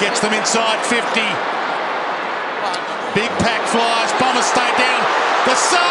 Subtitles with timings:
[0.00, 1.20] Gets them inside 50.
[3.14, 4.10] Big pack flies.
[4.18, 5.02] Bombers stay down.
[5.44, 5.90] The sub.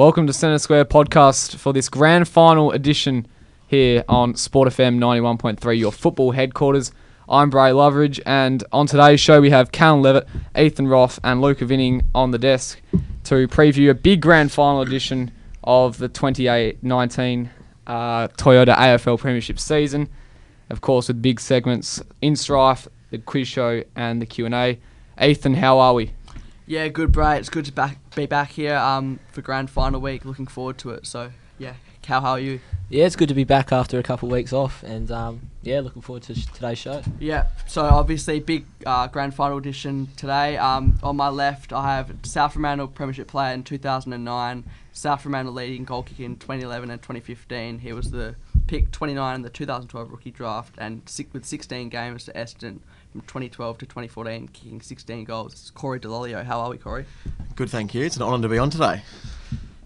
[0.00, 3.26] Welcome to Centre Square Podcast for this grand final edition
[3.66, 6.90] here on Sport FM 91.3, your football headquarters.
[7.28, 11.66] I'm Bray Loveridge, and on today's show we have Callum Levitt, Ethan Roth, and Luca
[11.66, 12.80] Vinning on the desk
[13.24, 15.32] to preview a big grand final edition
[15.64, 17.50] of the 2019
[17.86, 20.08] uh, Toyota AFL Premiership season.
[20.70, 24.78] Of course, with big segments in strife, the quiz show, and the Q&A.
[25.20, 26.12] Ethan, how are we?
[26.70, 27.36] Yeah, good, Bray.
[27.36, 30.24] It's good to back, be back here um, for grand final week.
[30.24, 31.04] Looking forward to it.
[31.04, 32.60] So, yeah, Cal, how are you?
[32.88, 35.80] Yeah, it's good to be back after a couple of weeks off, and um, yeah,
[35.80, 37.02] looking forward to sh- today's show.
[37.18, 40.58] Yeah, so obviously big uh, grand final edition today.
[40.58, 45.82] Um, on my left, I have South Fremantle Premiership player in 2009, South Fremantle leading
[45.82, 47.80] goal kicker in 2011 and 2015.
[47.80, 48.36] He was the
[48.68, 52.78] pick 29 in the 2012 rookie draft, and with 16 games to Essendon
[53.12, 55.52] from 2012 to 2014, kicking 16 goals.
[55.52, 56.44] It's Corey Dell'Olio.
[56.44, 57.06] How are we, Corey?
[57.56, 58.04] Good, thank you.
[58.04, 59.02] It's an honour to be on today.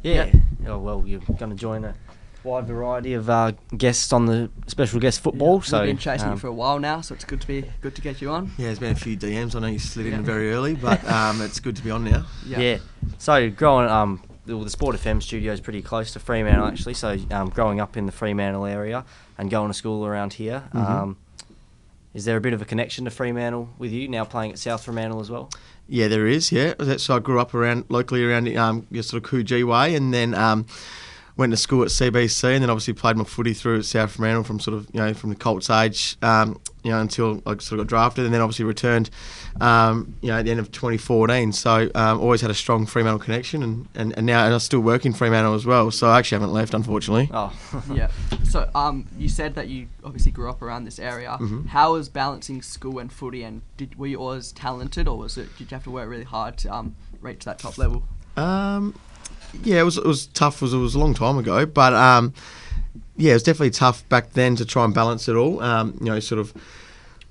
[0.03, 0.31] Yeah.
[0.67, 1.95] Oh well, you're going to join a
[2.43, 5.63] wide variety of uh, guests on the special guest football.
[5.63, 7.65] so we've been chasing um, you for a while now, so it's good to be
[7.81, 8.51] good to get you on.
[8.59, 9.55] Yeah, there's been a few DMs.
[9.55, 10.17] I know you slid Yeah.
[10.17, 12.27] in very early, but um, it's good to be on now.
[12.47, 12.59] yeah.
[12.61, 12.79] yeah.
[13.19, 16.95] So growing um, well, the Sport FM studio is pretty close to Fremantle actually.
[16.95, 19.07] So um, growing up in the Fremantle area
[19.39, 20.65] and going to school around here.
[20.75, 21.17] Mhm.
[22.15, 24.85] Is there a bit of a connection to Fremantle with you now playing at South
[24.85, 25.51] Fremantle as well?
[25.89, 26.53] Yeah, there is.
[26.53, 30.15] Yeah, so I grew up around locally around um, your sort of Coogee way, and
[30.15, 30.67] then um,
[31.37, 34.45] went to school at CBC, and then obviously played my footy through at South Fremantle
[34.45, 37.73] from sort of you know from the Colts age, um, you know until I sort
[37.73, 39.11] of got drafted, and then obviously returned,
[39.61, 41.53] um, you know at the end of 2014.
[41.53, 44.81] So um, always had a strong Fremantle connection, and, and, and now and I still
[44.81, 45.91] work in Fremantle as well.
[45.91, 47.31] So I actually haven't left, unfortunately.
[47.33, 47.53] Oh,
[47.93, 48.11] yeah.
[48.45, 51.37] So, um, you said that you obviously grew up around this area.
[51.41, 51.67] Mhm.
[51.67, 55.49] How was balancing school and footy, and did were you always talented, or was it
[55.59, 58.05] did you have to work really hard to um reach that top level?
[58.37, 58.95] Um,
[59.63, 60.57] yeah, it was it was tough.
[60.57, 62.35] It was, it was a long time ago, but um,
[63.17, 65.63] yeah, it was definitely tough back then to try and balance it all.
[65.63, 66.53] Um, you know, sort of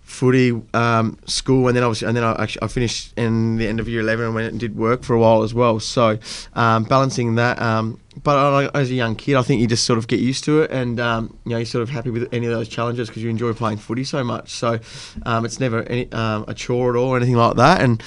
[0.03, 3.79] footy, um, school, and then obviously, and then I actually I finished in the end
[3.79, 5.79] of year eleven and went and did work for a while as well.
[5.79, 6.19] So
[6.53, 7.61] um, balancing that.
[7.61, 10.61] Um, but as a young kid, I think you just sort of get used to
[10.61, 13.23] it, and um, you know you're sort of happy with any of those challenges because
[13.23, 14.51] you enjoy playing footy so much.
[14.51, 14.79] So
[15.25, 18.03] um, it's never any, um, a chore at all or anything like that, and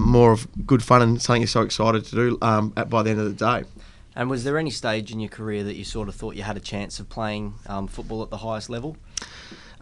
[0.00, 3.20] more of good fun and something you're so excited to do at, by the end
[3.20, 3.68] of the day.
[4.16, 6.56] and was there any stage in your career that you sort of thought you had
[6.56, 7.54] a chance of playing
[7.88, 8.96] football at the highest level?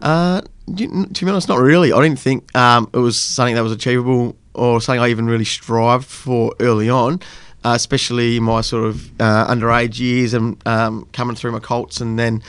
[0.03, 0.41] Uh,
[0.75, 1.93] to be honest, not really.
[1.93, 5.45] I didn't think um, it was something that was achievable or something I even really
[5.45, 7.21] strived for early on,
[7.63, 12.19] uh, especially my sort of uh, underage years and um, coming through my Colts and
[12.19, 12.43] then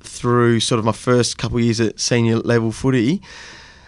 [0.00, 3.22] through sort of my first couple of years at senior level footy.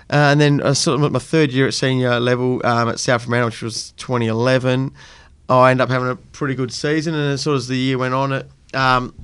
[0.08, 3.24] Uh, and then uh, sort of my third year at senior level um, at South
[3.24, 4.92] Fremantle, which was 2011,
[5.50, 7.14] I ended up having a pretty good season.
[7.14, 9.14] And as sort of as the year went on, it um,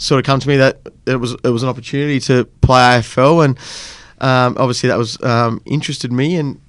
[0.00, 3.44] sort of come to me that it was it was an opportunity to play AFL,
[3.44, 3.58] and
[4.20, 6.36] um, obviously that was um, interested me.
[6.36, 6.60] And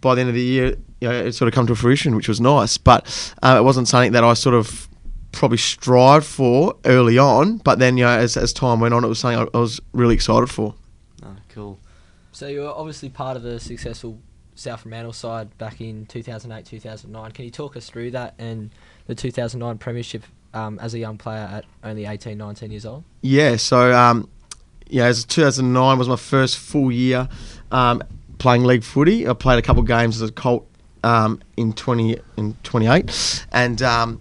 [0.00, 2.28] by the end of the year, you know, it sort of come to fruition, which
[2.28, 2.78] was nice.
[2.78, 4.88] But uh, it wasn't something that I sort of
[5.32, 7.58] probably strived for early on.
[7.58, 9.80] But then, you know, as, as time went on, it was something I, I was
[9.92, 10.74] really excited for.
[11.22, 11.78] Oh, cool.
[12.32, 14.18] So you were obviously part of a successful
[14.54, 17.32] South Fremantle side back in 2008, 2009.
[17.32, 18.70] Can you talk us through that and
[19.06, 20.22] the 2009 Premiership
[20.54, 23.04] um, as a young player at only 18, 19 years old?
[23.22, 24.28] Yeah, so um,
[24.88, 27.28] yeah, as 2009 was my first full year
[27.70, 28.02] um,
[28.38, 29.28] playing league footy.
[29.28, 30.66] I played a couple of games as a Colt
[31.04, 34.20] um, in 20 in 28, and um,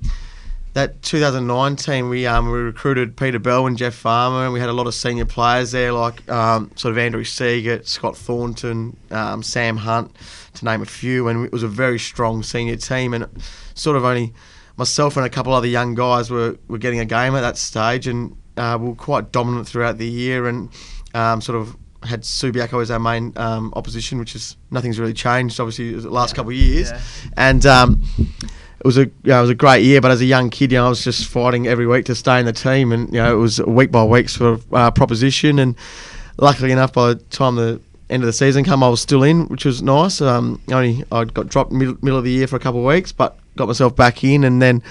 [0.74, 4.74] that 2019 we um, we recruited Peter Bell and Jeff Farmer, and we had a
[4.74, 8.96] lot of senior players there, like um, sort of Andrew Seagate, Scott Thornton,
[9.42, 10.16] Sam Hunt,
[10.56, 13.28] to name a few, and it was a very strong senior team, and
[13.74, 14.34] sort of only
[14.80, 18.08] myself and a couple other young guys were, were getting a game at that stage,
[18.08, 20.70] and uh, we were quite dominant throughout the year, and
[21.14, 25.60] um, sort of had Subiaco as our main um, opposition, which is nothing's really changed
[25.60, 27.02] obviously the last couple of years, Yeah.
[27.36, 28.02] and um,
[28.80, 30.00] it was a yeah, it was a great year.
[30.00, 32.40] But as a young kid, you know, I was just fighting every week to stay
[32.40, 34.92] in the team, and you know, it was a week by week sort of uh,
[34.92, 35.60] proposition.
[35.60, 35.76] And
[36.38, 39.48] luckily enough, by the time the end of the season come, I was still in,
[39.50, 40.22] which was nice.
[40.22, 43.12] Um, only I got dropped middle, middle of the year for a couple of weeks,
[43.12, 44.82] but got myself back in, and then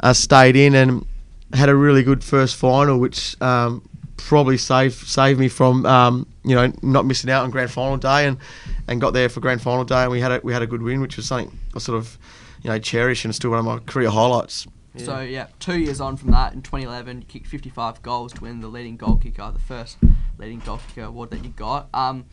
[0.00, 1.04] uh, stayed in and
[1.52, 3.82] had a really good first final, which um,
[4.16, 8.26] probably saved saved me from um, you know not missing out on grand final day,
[8.26, 8.38] and,
[8.86, 10.82] and got there for grand final day, and we had a, we had a good
[10.82, 12.16] win, which was something I sort of
[12.62, 14.68] you know cherish and still one of my career highlights.
[14.96, 18.60] So yeah, two years on from that, in 2011, you kicked 55 goals to win
[18.60, 19.96] the leading goal kicker, the first
[20.38, 21.88] leading goal kicker award that you got.
[21.94, 22.24] Um,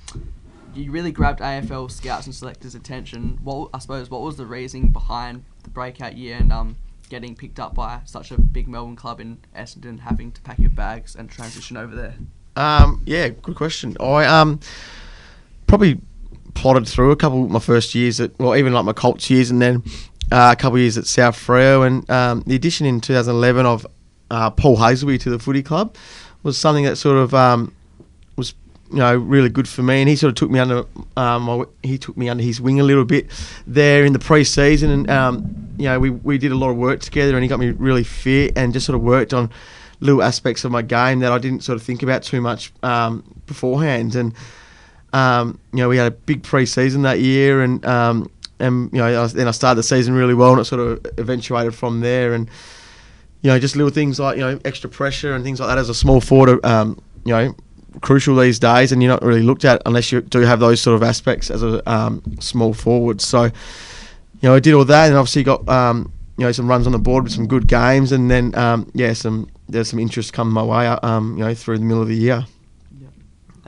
[0.74, 3.40] you really grabbed AFL scouts and selectors' attention.
[3.44, 6.78] What I suppose, what was the reasoning behind the breakout year and um,
[7.10, 10.70] getting picked up by such a big Melbourne club in Essendon, having to pack your
[10.70, 12.16] bags and transition over there?
[12.56, 13.98] Um, yeah, good question.
[14.00, 14.60] I um
[15.68, 16.00] probably
[16.54, 19.52] plotted through a couple of my first years at well even like my Colts years
[19.52, 19.84] and then
[20.32, 23.86] uh, a couple of years at South Freo and um, the addition in 2011 of
[24.32, 25.96] uh, Paul Hasleby to the footy club
[26.44, 27.76] was something that sort of um,
[28.96, 30.00] you know really good for me.
[30.00, 30.86] And he sort of took me under
[31.18, 33.30] um, he took me under his wing a little bit
[33.68, 34.90] there in the pre-season.
[34.90, 37.60] And um, you know we, we did a lot of work together and he got
[37.60, 39.52] me really fit and just sort of worked on
[40.00, 43.24] little aspects of my game that I didn't sort of think about too much um,
[43.48, 44.16] beforehand.
[44.16, 44.34] And
[45.12, 49.24] um, you know, we had a big pre-season that year, and um, and you know,
[49.24, 52.34] I then I started the season really well, and it sort of eventuated from there.
[52.34, 52.50] And
[53.42, 55.90] you know, just little things like you know, extra pressure and things like that as
[55.90, 57.56] a small forward, um, you know,
[58.02, 60.96] crucial these days, and you're not really looked at unless you do have those sort
[60.96, 63.22] of aspects as a um, small forward.
[63.22, 63.52] So, you
[64.44, 67.00] know, I did all that, and obviously got um, you know some runs on the
[67.00, 70.64] board with some good games, and then um, yeah, some there's some interest coming my
[70.64, 72.46] way, um, you know, through the middle of the year.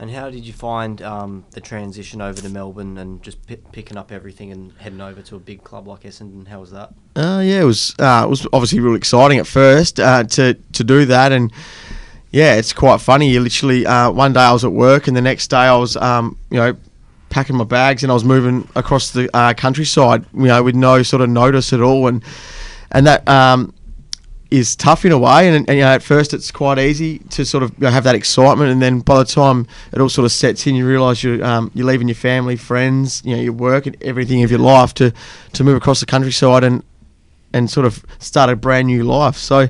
[0.00, 3.96] And how did you find um, the transition over to Melbourne and just pi picking
[3.96, 6.46] up everything and heading over to a big club like Essendon?
[6.46, 6.94] How was that?
[7.16, 10.84] Uh, yeah, it was uh, it was obviously really exciting at first uh, to to
[10.84, 11.52] do that, and
[12.30, 13.30] yeah, it's quite funny.
[13.30, 15.96] You literally uh, one day I was at work, and the next day I was
[15.96, 16.76] um, you know
[17.30, 21.02] packing my bags, and I was moving across the uh, countryside, you know, with no
[21.02, 22.22] sort of notice at all, and
[22.90, 23.74] and that um,
[24.50, 25.48] is tough in a way.
[25.48, 28.04] And, and you know, at first it's quite easy to sort of you know, have
[28.04, 31.22] that excitement, and then by the time it all sort of sets in, you realise
[31.22, 34.60] you um, you're leaving your family, friends, you know, your work, and everything of your
[34.60, 35.12] life to
[35.54, 36.82] to move across the countryside and
[37.54, 39.36] and sort of start a brand new life.
[39.36, 39.68] So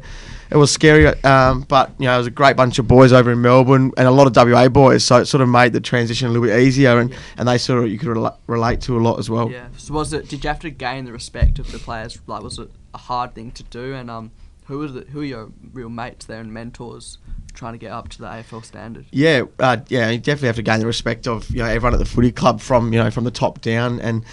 [0.50, 3.30] it was scary, um, but you know, it was a great bunch of boys over
[3.30, 5.04] in Melbourne and a lot of WA boys.
[5.04, 7.84] So it sort of made the transition a little bit easier, and, and they sort
[7.84, 9.50] of you could rela- relate to a lot as well.
[9.50, 9.68] Yeah.
[9.76, 10.28] So was it?
[10.28, 12.18] Did you have to gain the respect of the players?
[12.26, 13.94] Like, was it a hard thing to do?
[13.94, 14.30] And um,
[14.66, 15.08] who was it?
[15.08, 17.18] Who are your real mates there and mentors
[17.54, 19.06] trying to get up to the AFL standard?
[19.10, 21.98] Yeah, uh, yeah, you definitely have to gain the respect of you know everyone at
[21.98, 24.00] the footy club from you know from the top down.
[24.00, 24.24] And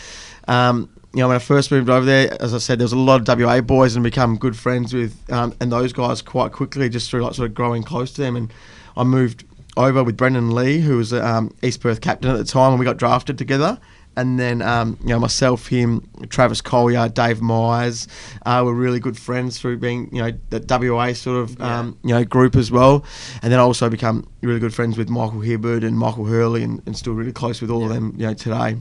[0.47, 2.97] um, you know when I first moved over there, as I said, there was a
[2.97, 6.89] lot of WA boys and become good friends with um, and those guys quite quickly
[6.89, 8.35] just through like sort of growing close to them.
[8.35, 8.53] And
[8.97, 9.45] I moved
[9.77, 12.85] over with Brendan Lee, who was um, East Perth captain at the time, and we
[12.85, 13.79] got drafted together.
[14.17, 18.07] And then, um, you know, myself, him, Travis Colyer, Dave Myers,
[18.45, 22.13] uh, were really good friends through being, you know, the WA sort of, um, you
[22.13, 23.05] know, group as well.
[23.41, 26.81] And then I also become really good friends with Michael Hibberd and Michael Hurley, and,
[26.85, 28.77] and still really close with all of them, you know, today.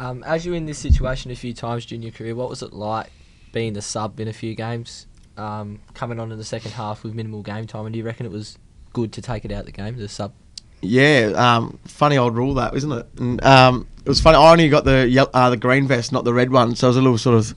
[0.00, 2.62] Um, as you were in this situation a few times during your career, what was
[2.62, 3.10] it like
[3.52, 5.06] being the sub in a few games,
[5.36, 7.84] um, coming on in the second half with minimal game time?
[7.84, 8.56] And do you reckon it was
[8.94, 10.32] good to take it out the game, the sub?
[10.80, 13.06] Yeah, um, funny old rule that, isn't it?
[13.18, 14.38] And um, it was funny.
[14.38, 16.74] I only got the yel- uh, the green vest, not the red one.
[16.76, 17.54] So it was a little sort of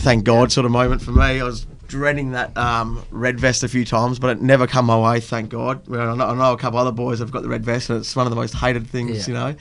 [0.00, 1.40] thank God sort of moment for me.
[1.40, 4.98] I was dreading that um, red vest a few times, but it never come my
[4.98, 5.20] way.
[5.20, 5.90] Thank God.
[5.90, 8.14] I, know, I know a couple other boys have got the red vest, and it's
[8.14, 9.32] one of the most hated things, Yeah.
[9.32, 9.56] you know.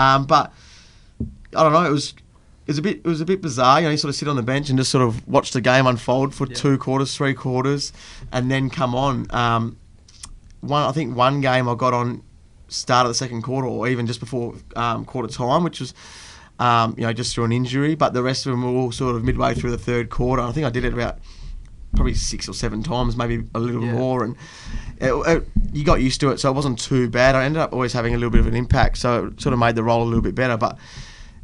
[0.00, 0.52] Um, but
[1.54, 1.84] I don't know.
[1.84, 2.14] It was.
[2.66, 2.96] It was a bit.
[2.98, 3.80] It was a bit bizarre.
[3.80, 5.60] You know, you sort of sit on the bench and just sort of watch the
[5.60, 7.92] game unfold for two quarters, three quarters,
[8.32, 9.26] and then come on.
[9.30, 9.76] Um,
[10.62, 12.22] one, I think one game I got on
[12.66, 15.94] start of the second quarter, or even just before um, quarter time, which was,
[16.58, 17.94] um, you know, just through an injury.
[17.94, 20.42] But the rest of them were all sort of midway through the third quarter.
[20.42, 21.18] I think I did it about
[21.94, 23.92] probably six or seven times, maybe a little Yeah.
[23.92, 24.34] more, and
[24.98, 27.36] it, it, you got used to it, so it wasn't too bad.
[27.36, 29.60] I ended up always having a little bit of an impact, so it sort of
[29.60, 30.56] made the role a little bit better.
[30.56, 30.76] But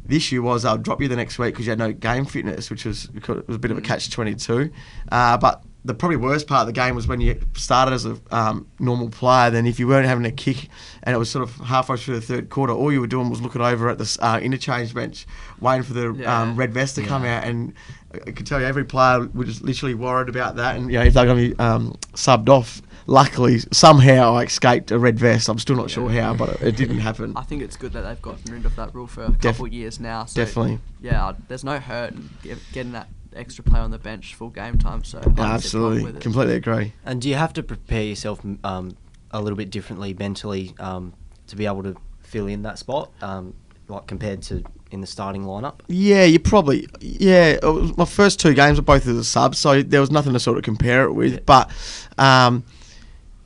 [0.05, 2.69] the issue was I'll drop you the next week because you had no game fitness,
[2.69, 4.71] which was was a bit of a catch twenty two.
[5.11, 8.17] Uh, but the probably worst part of the game was when you started as a
[8.31, 9.49] um, normal player.
[9.49, 10.69] Then if you weren't having a kick,
[11.03, 13.41] and it was sort of halfway through the third quarter, all you were doing was
[13.41, 15.25] looking over at the uh, interchange bench,
[15.59, 16.41] waiting for the Yeah.
[16.41, 17.43] um, red vest to come out.
[17.43, 17.73] And
[18.13, 20.77] I could tell you every player was just literally worried about that.
[20.77, 22.81] And you know if they're going to be um, subbed off.
[23.07, 25.49] Luckily, somehow I escaped a red vest.
[25.49, 27.33] I'm still not sure how, but it, it didn't happen.
[27.35, 29.59] I think it's good that they've gotten rid of that rule for a couple Def-
[29.59, 30.25] of years now.
[30.25, 30.79] So Definitely.
[31.01, 32.29] Yeah, there's no hurt in
[32.71, 35.03] getting that extra play on the bench full game time.
[35.03, 36.93] So I don't see a problem Absolutely, completely agree.
[37.05, 38.95] And do you have to prepare yourself um,
[39.31, 41.13] a little bit differently mentally um,
[41.47, 43.53] to be able to fill in that spot, um,
[43.87, 45.79] like compared to in the starting lineup?
[45.87, 47.57] Yeah, you probably yeah.
[47.97, 50.57] My first two games were both as a sub, so there was nothing to sort
[50.57, 51.33] of compare it with.
[51.33, 51.39] Yeah.
[51.45, 51.71] But
[52.17, 52.63] um,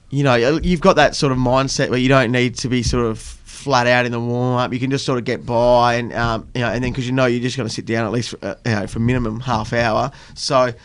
[0.09, 3.05] you know, you've got that sort of mindset where you don't need to be sort
[3.05, 4.71] of flat out in the warm up.
[4.71, 7.11] You can just sort of get by, and um, you know, and then because you
[7.11, 9.41] know you're just going to sit down at least for, uh, you know for minimum
[9.41, 10.11] half hour.
[10.35, 10.75] So it,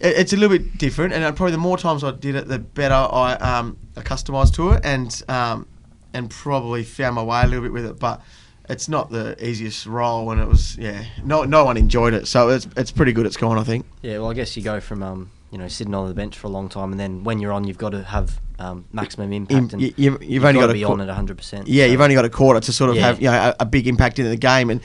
[0.00, 2.58] it's a little bit different, and uh, probably the more times I did it, the
[2.58, 5.66] better I um, accustomised to it, and um,
[6.12, 7.98] and probably found my way a little bit with it.
[7.98, 8.20] But
[8.68, 12.50] it's not the easiest role, and it was yeah, no no one enjoyed it, so
[12.50, 13.24] it's it's pretty good.
[13.24, 13.86] It's gone, I think.
[14.02, 16.46] Yeah, well, I guess you go from um, you know sitting on the bench for
[16.46, 19.72] a long time, and then when you're on, you've got to have um, maximum impact,
[19.72, 21.36] and you- you've- you've only got got to a be qu- on it 100.
[21.38, 23.06] percent Yeah, you've only got a quarter to sort of Yeah.
[23.06, 24.80] have you know a, a big impact in the game, and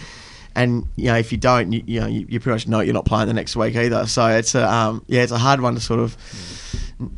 [0.55, 2.93] and you know if you don't, you, you know you, you pretty much know you're
[2.93, 4.07] not playing the next week either.
[4.07, 6.15] So it's a um, yeah, it's a hard one to sort of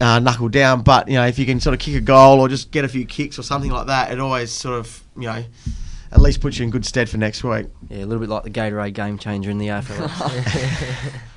[0.01, 0.82] uh, knuckle down.
[0.82, 2.88] But you know if you can sort of kick a goal or just get a
[2.88, 5.44] few kicks or something like that, it always sort of you know
[6.12, 7.68] at least puts you in good stead for next week.
[7.89, 11.12] Yeah, a little bit like the Gatorade game changer in the AFL.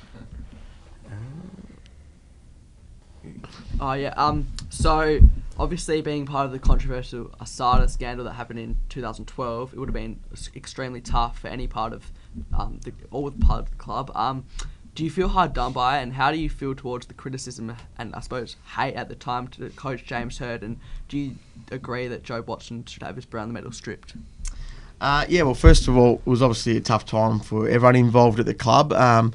[3.81, 4.13] Oh yeah.
[4.15, 4.47] Um.
[4.69, 5.19] So
[5.59, 9.93] obviously, being part of the controversial ASADA scandal that happened in 2012, it would have
[9.93, 10.19] been
[10.55, 12.11] extremely tough for any part of
[12.57, 14.11] um the all part of the club.
[14.15, 14.45] Um.
[14.93, 18.13] Do you feel hard done by, and how do you feel towards the criticism and
[18.13, 20.63] I suppose hate at the time to Coach James Hird?
[20.63, 21.35] And do you
[21.71, 24.15] agree that Jobe Watson should have his Brownlow medal stripped?
[24.99, 28.41] Uh, yeah, well, first of all, it was obviously a tough time for everyone involved
[28.41, 28.91] at the club.
[28.91, 29.33] Um,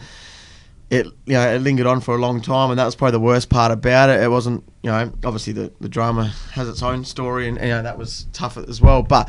[0.89, 3.21] it you know it lingered on for a long time, and that was probably the
[3.21, 4.23] worst part about it.
[4.23, 7.83] It wasn't you know obviously the, the drama has its own story, and you know
[7.83, 9.03] that was tough as well.
[9.03, 9.27] But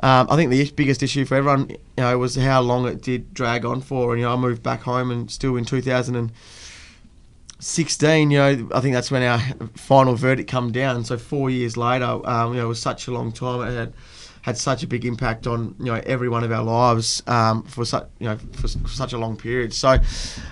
[0.00, 3.34] um, I think the biggest issue for everyone you know was how long it did
[3.34, 4.12] drag on for.
[4.12, 8.94] And you know I moved back home, and still in 2016, you know I think
[8.94, 9.40] that's when our
[9.74, 11.04] final verdict come down.
[11.04, 13.68] So four years later, um, you know it was such a long time.
[13.68, 13.92] It had
[14.46, 17.84] had such a big impact on you know every one of our lives um, for
[17.84, 19.74] such you know for, for such a long period.
[19.74, 19.98] So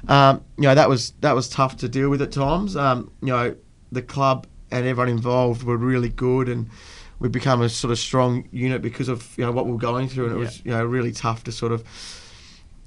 [0.08, 2.76] um, you know that was that was tough to deal with at times.
[2.76, 3.54] Um, you know
[3.92, 6.68] the club and everyone involved were really good, and
[7.20, 10.08] we become a sort of strong unit because of you know what we were going
[10.08, 11.84] through, and it was you know really tough to sort of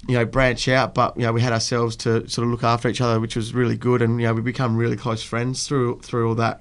[0.06, 0.92] you know branch out.
[0.92, 3.54] But you know we had ourselves to sort of look after each other, which was
[3.54, 6.60] really good, and you know we become really close friends through through all that.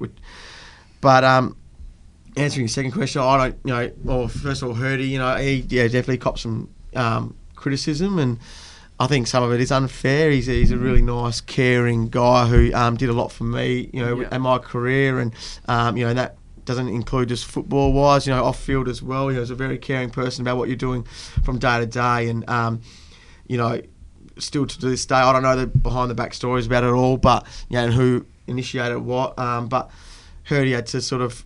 [1.01, 1.57] But um,
[2.37, 5.35] answering your second question, I don't, you know, well, first of all, Hirdy, you know,
[5.35, 8.39] he yeah definitely copped some um, criticism, and
[8.99, 10.31] I think some of it is unfair.
[10.31, 13.89] He's a, he's a really nice, caring guy who um, did a lot for me,
[13.93, 14.35] you know, Yeah.
[14.35, 15.33] in my career, and
[15.67, 19.29] um, you know that doesn't include just football wise, you know, off field as well.
[19.31, 21.03] You know, he's a very caring person about what you're doing
[21.43, 22.81] from day to day, and um,
[23.47, 23.81] you know,
[24.37, 27.17] still to this day, I don't know the behind the back stories about it all,
[27.17, 29.37] but you know, and who initiated what.
[29.39, 29.89] Um, but
[30.49, 31.45] Hirdy had to sort of,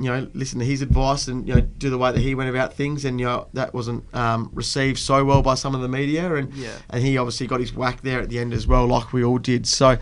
[0.00, 2.50] you know, listen to his advice and you know do the way that he went
[2.50, 5.88] about things, and you know that wasn't um, received so well by some of the
[5.88, 6.70] media, and Yeah.
[6.90, 9.38] and he obviously got his whack there at the end as well, like we all
[9.38, 9.66] did.
[9.66, 9.96] So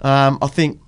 [0.00, 0.80] um, I think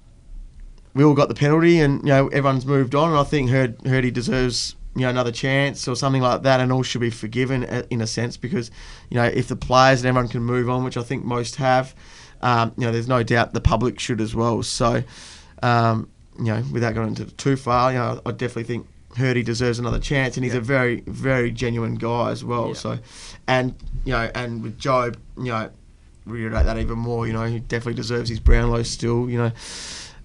[0.94, 3.78] we all got the penalty, and you know everyone's moved on, and I think Hird
[3.80, 7.64] Hirdy deserves you know another chance or something like that, and all should be forgiven
[7.64, 8.70] uh, in a sense because
[9.10, 11.94] you know if the players and everyone can move on, which I think most have,
[12.40, 14.62] um, you know there's no doubt the public should as well.
[14.62, 15.02] So
[15.62, 18.88] um, you know without going into too far, you know I definitely think.
[19.16, 22.68] Hirdy deserves another chance, and he's a very, very genuine guy as well.
[22.68, 22.74] Yeah.
[22.74, 22.98] So,
[23.46, 23.74] and
[24.04, 25.70] you know, and with Jobe, you know,
[26.26, 27.26] reiterate that even more.
[27.26, 29.30] You know, he definitely deserves his Brownlow still.
[29.30, 29.52] You know,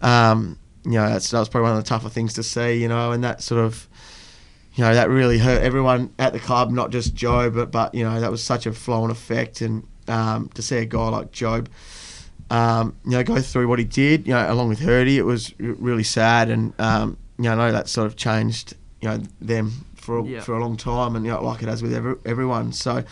[0.01, 2.81] um, you know that's that was probably one of the tougher things to see.
[2.81, 3.87] You know, and that sort of,
[4.73, 8.03] you know, that really hurt everyone at the club, not just Jobe, but but you
[8.03, 11.31] know that was such a flow and effect, and um, to see a guy like
[11.31, 11.67] Jobe.
[12.51, 15.53] Um, you know, go through what he did, you know, along with Hirdy, it was
[15.60, 19.22] r- really sad, and um, you know, I know that sort of changed, you know,
[19.39, 20.41] them for a- Yeah.
[20.41, 22.74] for a long time, and you know, like it has with every, everyone.
[22.74, 23.03] So,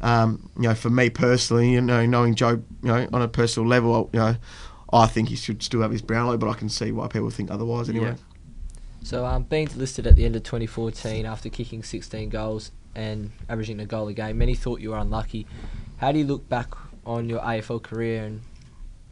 [0.00, 3.68] um, you know, for me personally, you know, knowing Jobe, you know, on a personal
[3.68, 4.36] level, you know,
[4.92, 7.50] I think he should still have his Brownlow, but I can see why people think
[7.50, 8.14] otherwise anyway.
[9.02, 13.80] So, um, being listed at the end of 2014 after kicking 16 goals and averaging
[13.80, 15.46] a goal a game, many thought you were unlucky.
[15.96, 16.68] How do you look back
[17.04, 18.40] on your AFL career and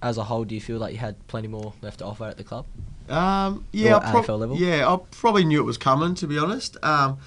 [0.04, 2.36] as a whole, do you feel like you had plenty more left to offer at
[2.36, 2.66] the club?
[3.08, 4.56] Um, yeah, I prob- AFL level?
[4.56, 6.76] yeah, I probably knew it was coming to be honest.
[6.84, 7.18] Um,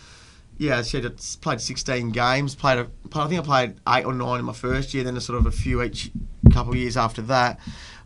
[0.59, 2.55] yeah, I said it's played 16 games.
[2.55, 5.21] Played a, I think I played eight or nine in my first year, then a
[5.21, 6.11] sort of a few each
[6.51, 7.59] couple of years after that.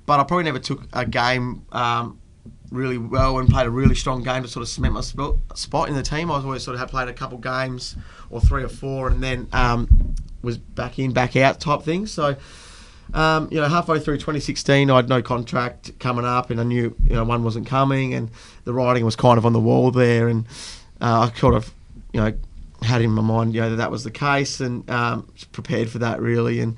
[0.06, 2.20] But I probably never took a game um,
[2.72, 5.90] really well and played a really strong game to sort of cement my spot, spot
[5.90, 6.32] in the team.
[6.32, 7.96] I was always sort of had played a couple games
[8.30, 12.08] or three or four, and then um, was back in, back out type thing.
[12.08, 12.38] So.
[13.14, 16.96] Um, you know, halfway through 2016, I had no contract coming up, and I knew
[17.04, 18.30] you know one wasn't coming, and
[18.64, 20.46] the writing was kind of on the wall there, and
[21.02, 21.74] uh, I sort of,
[22.14, 22.34] you know,
[22.82, 26.00] had in my mind, you know, that that was the case, and um, prepared for
[26.00, 26.78] that really, and.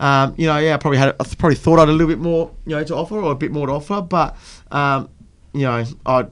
[0.00, 2.18] Um, you know, yeah, I probably had, I probably thought I had a little bit
[2.18, 4.36] more, you know, to offer or a bit more to offer, but,
[4.72, 5.08] um,
[5.52, 6.26] you know, I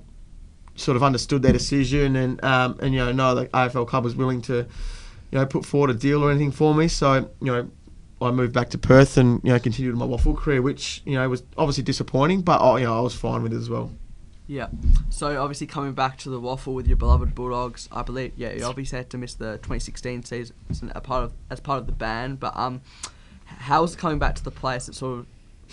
[0.74, 4.16] sort of understood their decision and, um, and you know, no, the AFL club was
[4.16, 4.66] willing to,
[5.30, 6.88] you know, put forward a deal or anything for me.
[6.88, 7.70] So, you know,
[8.24, 11.28] I moved back to Perth and, you know, continued my WAFL career, which, you know,
[11.28, 13.90] was obviously disappointing, but, oh, you know, I was fine with it as well.
[14.46, 14.68] Yeah.
[15.08, 18.64] So obviously coming back to the WAFL with your beloved Bulldogs, I believe yeah, you
[18.64, 20.54] obviously had to miss the 2016 season
[20.94, 22.36] a part of as part of the ban.
[22.36, 22.82] But um,
[23.44, 25.26] how was coming back to the place that sort of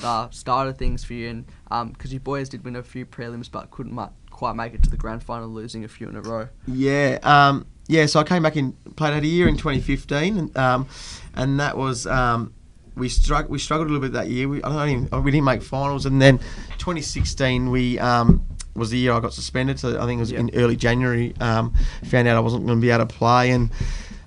[0.03, 1.29] uh, started things for you?
[1.29, 4.07] And um, because you boys did win a few prelims, but couldn't mu-
[4.39, 6.47] quite make it to the grand final, losing a few in a row.
[6.65, 8.05] Yeah, um, yeah.
[8.05, 10.87] So I came back in, played out a year in 2015, and, um,
[11.35, 12.53] and that was um,
[12.95, 14.47] we struck we struggled a little bit that year.
[14.47, 16.37] We I don't even, we didn't make finals, and then
[16.77, 18.41] 2016 we um,
[18.75, 19.77] was the year I got suspended.
[19.77, 20.39] So I think it was Yep.
[20.39, 21.35] in early January.
[21.41, 21.73] Um,
[22.05, 23.69] found out I wasn't going to be able to play, and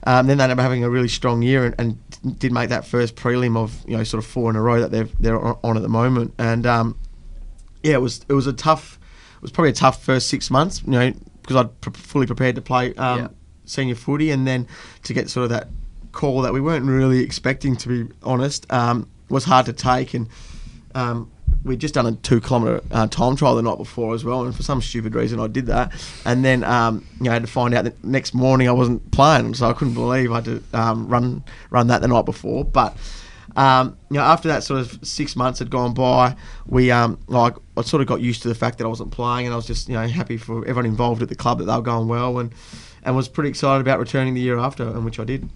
[0.05, 2.87] um, then they ended up having a really strong year and, and did make that
[2.87, 5.57] first prelim of you know sort of four in a row that they're they're on
[5.65, 6.99] on at the moment, and um,
[7.83, 8.99] yeah, it was it was a tough.
[9.43, 12.55] It was probably a tough first six months, you know, because I'd pre- fully prepared
[12.55, 13.29] to play um, Yeah.
[13.65, 14.69] senior footy, and then
[15.03, 15.69] to get sort of that
[16.13, 20.15] call that we weren't really expecting, to be honest, um, was hard to take.
[20.15, 20.29] And
[20.95, 21.29] um,
[21.65, 24.55] we'd just done a two kilometre uh, time trial the night before as well, and
[24.55, 25.91] for some stupid reason I did that.
[26.25, 29.11] And then um, you know, I had to find out that next morning I wasn't
[29.11, 32.65] playing, so I couldn't believe I had to um, run run that the night before.
[32.65, 32.97] But
[33.57, 37.55] um, you know, after that sort of six months had gone by, we um, like
[37.77, 39.67] I sort of got used to the fact that I wasn't playing, and I was
[39.67, 42.39] just you know happy for everyone involved at the club that they were going well,
[42.39, 42.53] and
[43.05, 45.49] and was pretty excited about returning the year after, and which I did.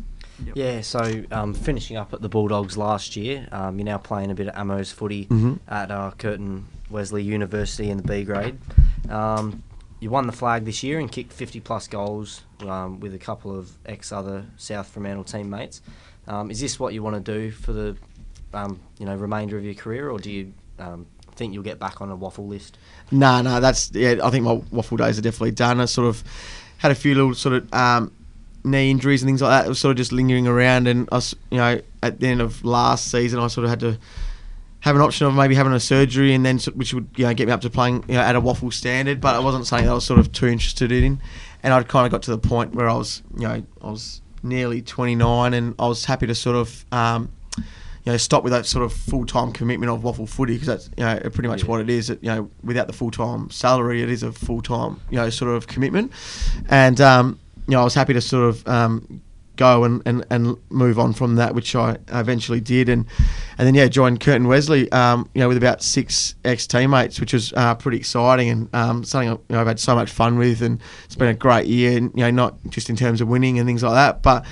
[0.54, 4.34] Yeah, so um, finishing up at the Bulldogs last year, um, you're now playing a
[4.34, 5.60] bit of Amos footy Mhm.
[5.66, 8.58] at uh, Curtin Wesley University in the B grade.
[9.08, 9.62] Um,
[9.98, 13.58] you won the flag this year and kicked 50 plus goals um, with a couple
[13.58, 15.80] of ex other South Fremantle teammates.
[16.28, 17.96] Um, is this what you want to do for the
[18.52, 22.00] um, you know remainder of your career, or do you um, think you'll get back
[22.00, 22.78] on a WAFL list?
[23.10, 24.16] No, no, that's yeah.
[24.22, 25.80] I think my WAFL days are definitely done.
[25.80, 26.24] I sort of
[26.78, 28.12] had a few little sort of um,
[28.64, 29.66] knee injuries and things like that.
[29.66, 32.40] It was sort of just lingering around, and I, was, you know, at the end
[32.40, 33.98] of last season, I sort of had to
[34.80, 37.46] have an option of maybe having a surgery, and then which would you know get
[37.46, 39.20] me up to playing you know, at a WAFL standard.
[39.20, 41.20] But it wasn't something that I was sort of too interested in,
[41.62, 44.20] and I'd kind of got to the point where I was, you know, I was
[44.46, 46.84] nearly 29, and I was happy to sort of.
[46.92, 47.32] Um,
[48.04, 50.90] you know, stop with that sort of full time commitment of WAFL footy because that's
[50.96, 51.68] you know pretty much Yeah.
[51.70, 52.08] what it is.
[52.08, 55.50] You know, without the full time salary, it is a full time you know sort
[55.50, 56.12] of commitment,
[56.68, 59.20] and um, you know I was happy to sort of um,
[59.56, 63.06] go and, and, and move on from that, which I eventually did, and
[63.58, 67.32] and then yeah joined Curtin Wesley, um, you know, with about six ex teammates, which
[67.32, 70.62] was uh, pretty exciting and um, something you know, I've had so much fun with,
[70.62, 73.58] and it's been a great year, and you know not just in terms of winning
[73.58, 74.44] and things like that, but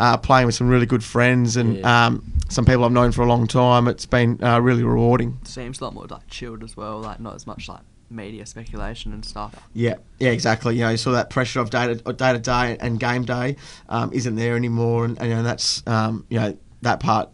[0.00, 2.06] uh, playing with some really good friends and Yeah.
[2.06, 3.88] um, some people I've known for a long time.
[3.88, 5.38] It's been uh, really rewarding.
[5.44, 7.80] Seems a lot more like chilled as well, like not as much like
[8.12, 9.54] media speculation and stuff.
[9.74, 10.76] Yeah, yeah, exactly.
[10.76, 13.56] You know, so that pressure of day to day to day and game day
[13.88, 17.30] um, isn't there anymore, and, and you know that's um, you know that part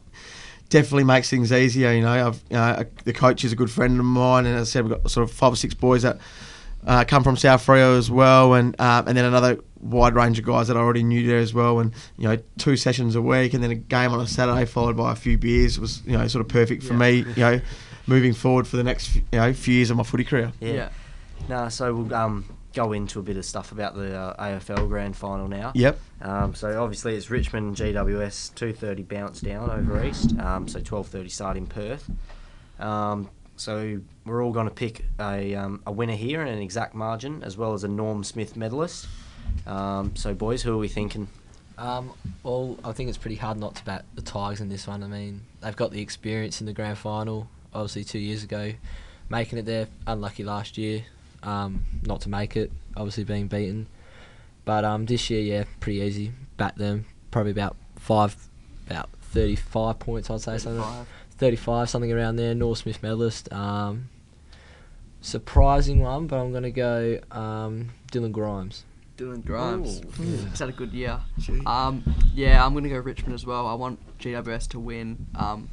[0.69, 1.93] definitely makes things easier.
[1.93, 4.69] You know, I've you know, the coach is a good friend of mine, and as
[4.69, 6.19] I said, we've got sort of five or six boys that
[6.87, 10.45] uh, come from South Freo as well, and um, and then another wide range of
[10.45, 13.55] guys that I already knew there as well, and you know two sessions a week,
[13.55, 16.27] and then a game on a Saturday followed by a few beers was you know
[16.29, 16.99] sort of perfect for Yeah.
[16.99, 17.11] me.
[17.37, 17.61] You know,
[18.09, 20.53] moving forward for the next you know few years of my footy career.
[20.61, 20.89] Yeah.
[21.49, 22.45] No, so we'll um,
[22.75, 25.73] go into a bit of stuff about the uh, AFL Grand Final now.
[25.75, 26.01] Yep.
[26.21, 30.37] Um, so obviously it's Richmond GWS 2:30 bounce down over east.
[30.39, 32.11] Um, so 12:30 start in Perth.
[32.81, 36.95] Um, so we're all going to pick a, um, a winner here and an exact
[36.95, 39.09] margin, as well as a Norm Smith medalist.
[39.67, 41.27] Um, so boys, who are we thinking?
[41.77, 45.03] Um, well, I think it's pretty hard not to bat the Tigers in this one.
[45.03, 48.73] I mean, they've got the experience in the grand final, obviously two years ago,
[49.29, 49.89] making it there.
[50.07, 51.05] Unlucky last year,
[51.43, 53.87] um, not to make it, obviously being beaten.
[54.65, 56.33] But um, this year, yeah, pretty easy.
[56.57, 58.37] Bat them probably about five,
[58.87, 60.83] about thirty-five points, I'd say something.
[60.83, 61.07] 35.
[61.39, 62.55] 35, something around there.
[62.55, 63.53] Norm Smith medalist.
[63.53, 64.09] Um,
[65.21, 68.85] surprising one, but I'm gonna go um, Dylan Grimes.
[69.17, 70.01] Dylan Grimes.
[70.01, 70.23] Ooh.
[70.23, 71.21] He's had a good year.
[71.67, 72.03] Um,
[72.35, 73.67] yeah, I'm gonna go Richmond as well.
[73.67, 75.69] I want GWS to win, um,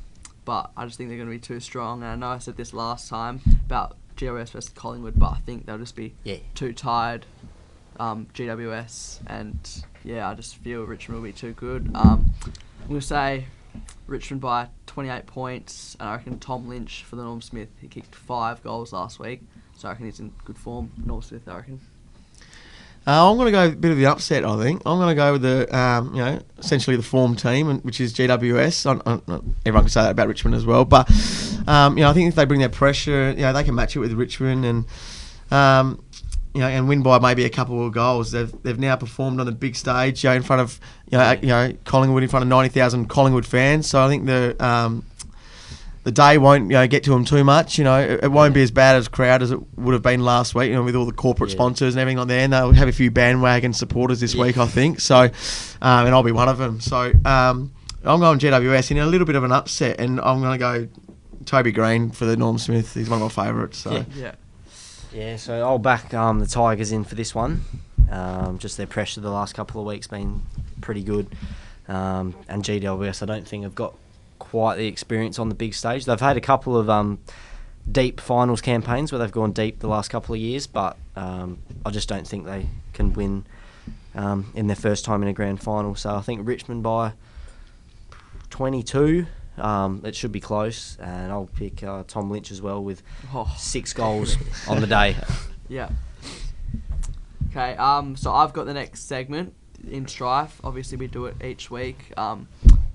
[0.45, 2.01] but I just think they're gonna be too strong.
[2.03, 5.65] And I know I said this last time about GWS versus Collingwood, but I think
[5.65, 6.37] they'll just be Yeah.
[6.53, 7.25] too tired.
[7.99, 11.89] Um, GWS and yeah, I just feel Richmond will be too good.
[11.95, 12.31] Um,
[12.81, 13.47] I'm gonna say
[14.07, 17.69] Richmond by 28 points, and I reckon Tom Lynch for the Norm Smith.
[17.81, 19.41] He kicked five goals last week,
[19.75, 20.91] so I reckon he's in good form.
[21.05, 21.79] Norm Smith, I reckon.
[23.07, 24.43] Uh, I'm going to go a bit of the upset.
[24.43, 27.79] I think I'm going to go with the um, you know essentially the form team,
[27.81, 28.85] which is GWS.
[28.87, 31.09] I, I, everyone can say that about Richmond as well, but
[31.67, 33.95] um, you know I think if they bring their pressure, you know they can match
[33.95, 34.85] it with Richmond and.
[35.51, 36.03] Um,
[36.55, 38.31] you know, and win by maybe a couple of goals.
[38.31, 40.79] They've they've now performed on the big stage, you know, in front of
[41.11, 43.87] you know, you know Collingwood in front of ninety thousand Collingwood fans.
[43.87, 45.03] So I think the um,
[46.05, 47.77] the day won't you know get to them too much.
[47.77, 50.21] You know, it, it won't be as bad as crowd as it would have been
[50.23, 50.69] last week.
[50.69, 51.55] You know, with all the corporate Yeah.
[51.55, 54.67] sponsors and everything on there, and they'll have a few bandwagon supporters this week, I
[54.67, 55.01] think.
[55.01, 56.79] So, um, and I'll be one of them.
[56.79, 60.53] So um, I'm going GWS in a little bit of an upset, and I'm going
[60.53, 60.87] to go
[61.45, 62.93] Toby Greene for the Norm Smith.
[62.93, 63.79] He's one of my favourites.
[63.79, 63.91] So.
[63.91, 64.03] Yeah.
[64.15, 64.35] Yeah.
[65.13, 67.63] Yeah, so I'll back um, the Tigers in for this one.
[68.11, 70.41] Um, just their pressure the last couple of weeks been
[70.81, 71.33] pretty good.
[71.87, 73.95] Um, and GWS, I don't think have got
[74.39, 76.05] quite the experience on the big stage.
[76.05, 77.19] They've had a couple of um,
[77.91, 81.91] deep finals campaigns where they've gone deep the last couple of years, but um, I
[81.91, 83.45] just don't think they can win
[84.15, 85.95] um, in their first time in a grand final.
[85.95, 87.13] So I think Richmond by
[88.49, 89.25] 22.
[89.57, 93.01] Um, it should be close, and I'll pick uh, Tom Lynch as well with
[93.33, 93.53] Oh.
[93.57, 94.35] six goals
[94.67, 95.15] on the day.
[95.67, 95.89] Yeah.
[97.49, 99.55] Okay, um, so I've got the next segment
[99.89, 100.61] in Strife.
[100.63, 102.13] Obviously, we do it each week.
[102.17, 102.47] Um,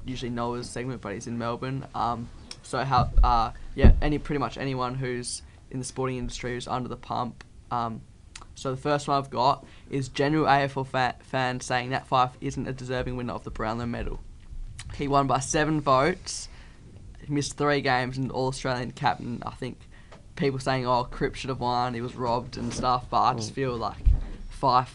[0.04, 1.86] usually Noah's segment, but he's in Melbourne.
[1.94, 2.28] Um,
[2.62, 6.88] so how, uh, yeah, any pretty much anyone who's in the sporting industry who's under
[6.88, 7.44] the pump.
[7.70, 8.02] Um,
[8.54, 12.68] so the first one I've got is general AFL fa- fan saying that Fyfe isn't
[12.68, 14.20] a deserving winner of the Brownlow medal.
[14.94, 16.48] He won by seven votes.
[17.28, 19.40] Missed three games and All Australian captain.
[19.46, 19.78] I think
[20.34, 21.94] people saying, "Oh, Cripps should have won.
[21.94, 24.04] He was robbed and stuff." But I just feel like
[24.60, 24.88] Fyfe,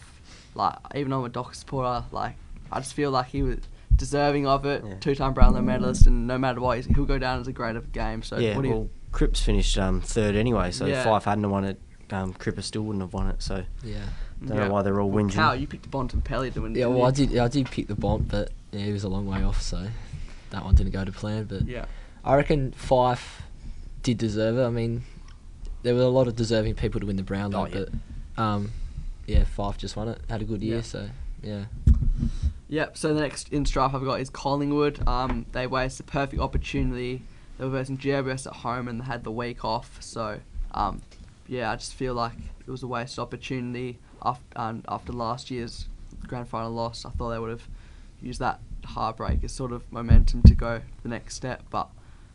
[0.54, 2.36] like even though I'm a Dockers supporter, like
[2.72, 3.60] I just feel like he was
[3.96, 4.84] deserving of it.
[4.86, 4.96] Yeah.
[5.00, 8.22] Two-time Brownlow medalist, and no matter what, he'll go down as a great of game.
[8.24, 8.74] So yeah, what do you?
[8.74, 11.00] well, Cripps finished um, third anyway, so Yeah.
[11.02, 11.80] if Fyfe hadn't won it,
[12.12, 13.42] um, Cripper still wouldn't have won it.
[13.42, 14.00] So Yeah.
[14.46, 14.68] don't Yeah.
[14.68, 15.32] know why they're all whinging.
[15.32, 16.74] Cal, you picked Bont and Pelly to win.
[16.76, 17.28] Yeah, didn't well, I you?
[17.28, 17.38] did.
[17.38, 19.88] I did pick the Bont, but yeah, he was a long way off, so
[20.50, 21.46] that one didn't go to plan.
[21.46, 21.86] But Yeah.
[22.24, 23.42] I reckon Fyfe
[24.04, 24.64] did deserve it.
[24.66, 25.04] I mean,
[25.84, 27.86] there were a lot of deserving people to win the Brownlow, Oh, yeah.
[28.36, 28.72] but um,
[29.28, 30.20] yeah, Fyfe just won it.
[30.30, 30.82] Had a good year, Yeah.
[30.82, 31.10] so
[31.42, 31.66] yeah.
[32.76, 32.98] Yep.
[32.98, 35.08] So the next in strife I've got is Collingwood.
[35.08, 37.22] Um, they wasted a perfect opportunity.
[37.58, 39.96] They were versing GWS at home and they had the week off.
[40.02, 40.42] So,
[40.74, 41.02] um,
[41.48, 45.88] yeah, I just feel like it was a wasted opportunity after, um, after last year's
[46.28, 47.06] grand final loss.
[47.06, 47.66] I thought they would have
[48.22, 51.88] used that heartbreak as sort of momentum to go the next step, but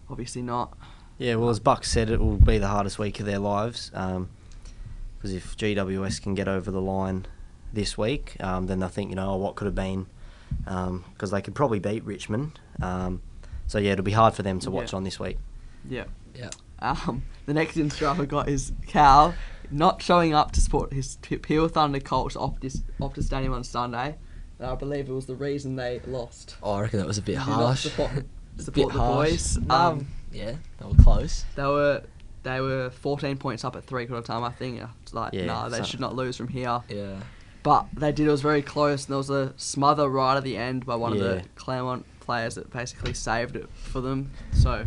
[0.08, 0.74] obviously not.
[1.18, 3.90] Yeah, well, as Buck said, it will be the hardest week of their lives.
[3.90, 7.26] Because if GWS can get over the line
[7.74, 10.06] this week, um, then they think, you know, oh, what could have been.
[10.64, 12.58] Because they could probably beat Richmond.
[12.82, 13.22] Um,
[13.66, 14.96] so, yeah, it'll be hard for them to watch Yeah.
[14.96, 15.38] on this week.
[15.88, 16.04] Yeah.
[16.34, 16.50] Yeah.
[16.80, 19.34] Um, the next in strife I've got is Cal
[19.70, 24.16] not showing up to support his Peel Thunder Colts Optus, Optus Stadium on Sunday.
[24.58, 26.56] And I believe it was the reason they lost.
[26.62, 27.80] Oh, I reckon that was a bit Did you not harsh.
[27.84, 29.30] support, bit the harsh.
[29.30, 29.56] boys.
[29.58, 31.44] Um, Um, yeah, they were close.
[31.56, 32.02] they were
[32.42, 34.42] they were 14 points up at three quarter time.
[34.44, 34.80] I think.
[35.02, 36.80] It's like, Yeah, nah, they so- should not lose from here.
[36.88, 37.16] Yeah.
[37.62, 38.26] But they did.
[38.26, 41.12] It was very close, and there was a smother right at the end by one
[41.12, 44.30] of the Claremont players that basically saved it for them.
[44.52, 44.84] So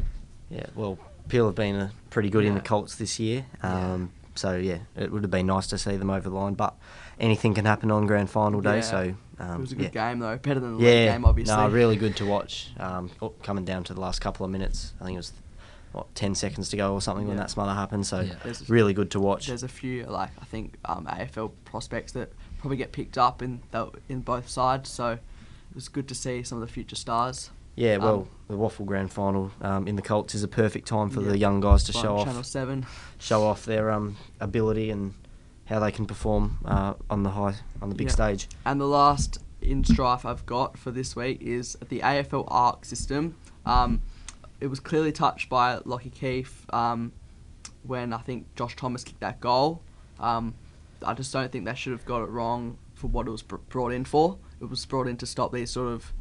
[0.50, 2.66] Yeah, well, Peel have been uh, pretty good in the Yeah.
[2.66, 3.46] Colts this year.
[3.64, 3.94] Yeah.
[3.94, 6.56] Um, So, yeah, it would have been nice to see them over the line.
[6.56, 6.74] But
[7.20, 8.78] anything can happen on grand final day.
[8.78, 8.82] Yeah.
[8.82, 10.10] So, um, it was a good yeah.
[10.10, 11.56] game though, better than the league Yeah, game, obviously.
[11.56, 12.72] no, really good to watch.
[12.80, 15.34] Um, oh, coming down to the last couple of minutes, I think it was
[15.92, 17.44] what ten seconds to go or something when Yeah.
[17.44, 18.08] that smother happened.
[18.08, 18.34] So Yeah.
[18.44, 19.46] There's- really good to watch.
[19.46, 23.60] There's a few like I think um, AFL prospects that probably get picked up in
[23.71, 24.89] the, in both sides.
[24.89, 25.19] So it
[25.76, 27.49] was good to see some of the future stars.
[27.76, 31.10] Yeah, well, um, the WAFL Grand Final um, in the Colts is a perfect time
[31.10, 31.30] for Yeah.
[31.30, 32.86] the young guys to show Channel off Seven.
[33.19, 35.13] show off their um, ability and
[35.65, 38.13] how they can perform uh, on the high on the big Yeah.
[38.13, 38.47] stage.
[38.65, 43.36] And the last in strife I've got for this week is the AFL ARC system.
[43.65, 44.02] Um,
[44.62, 47.12] it was clearly touched by Lachie Keeffe um,
[47.86, 49.82] when I think Josh Thomas kicked that goal.
[50.17, 50.54] Um,
[51.06, 53.58] I just don't think they should have got it wrong for what it was br-
[53.70, 54.38] brought in for.
[54.62, 56.13] It was brought in to stop these sort of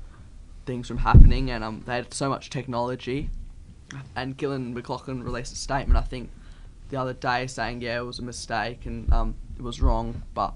[0.66, 3.31] things from happening, and um, they had so much technology.
[4.16, 6.31] And Gillon McLachlan released a statement, I think,
[6.88, 10.55] the other day saying, yeah, it was a mistake and um, it was wrong, but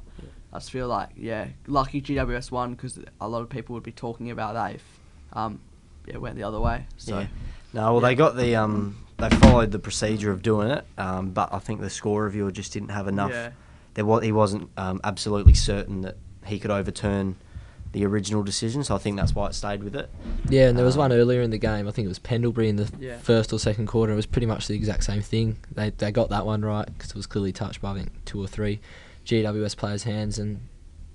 [0.53, 3.93] I just feel like, yeah, lucky GWS won because a lot of people would be
[3.93, 4.85] talking about that if
[5.33, 5.61] um,
[6.07, 6.87] it went the other way.
[6.97, 7.27] So, yeah.
[7.73, 11.53] No, well, they got the um, they followed the procedure of doing it, um, but
[11.53, 13.33] I think the score reviewer just didn't have enough.
[13.33, 13.51] Yeah.
[13.97, 17.37] There was he wasn't um, absolutely certain that he could overturn
[17.93, 20.11] the original decision, so I think that's why it stayed with it.
[20.51, 21.89] Yeah, and there was Um, one earlier in the game.
[21.89, 23.17] I think it was Pendlebury in the Yeah.
[23.19, 24.13] first or second quarter.
[24.13, 25.57] It was pretty much the exact same thing.
[25.75, 28.41] They they got that one right because it was clearly touched by I think two
[28.43, 28.81] or three
[29.25, 30.61] GWS players' hands, and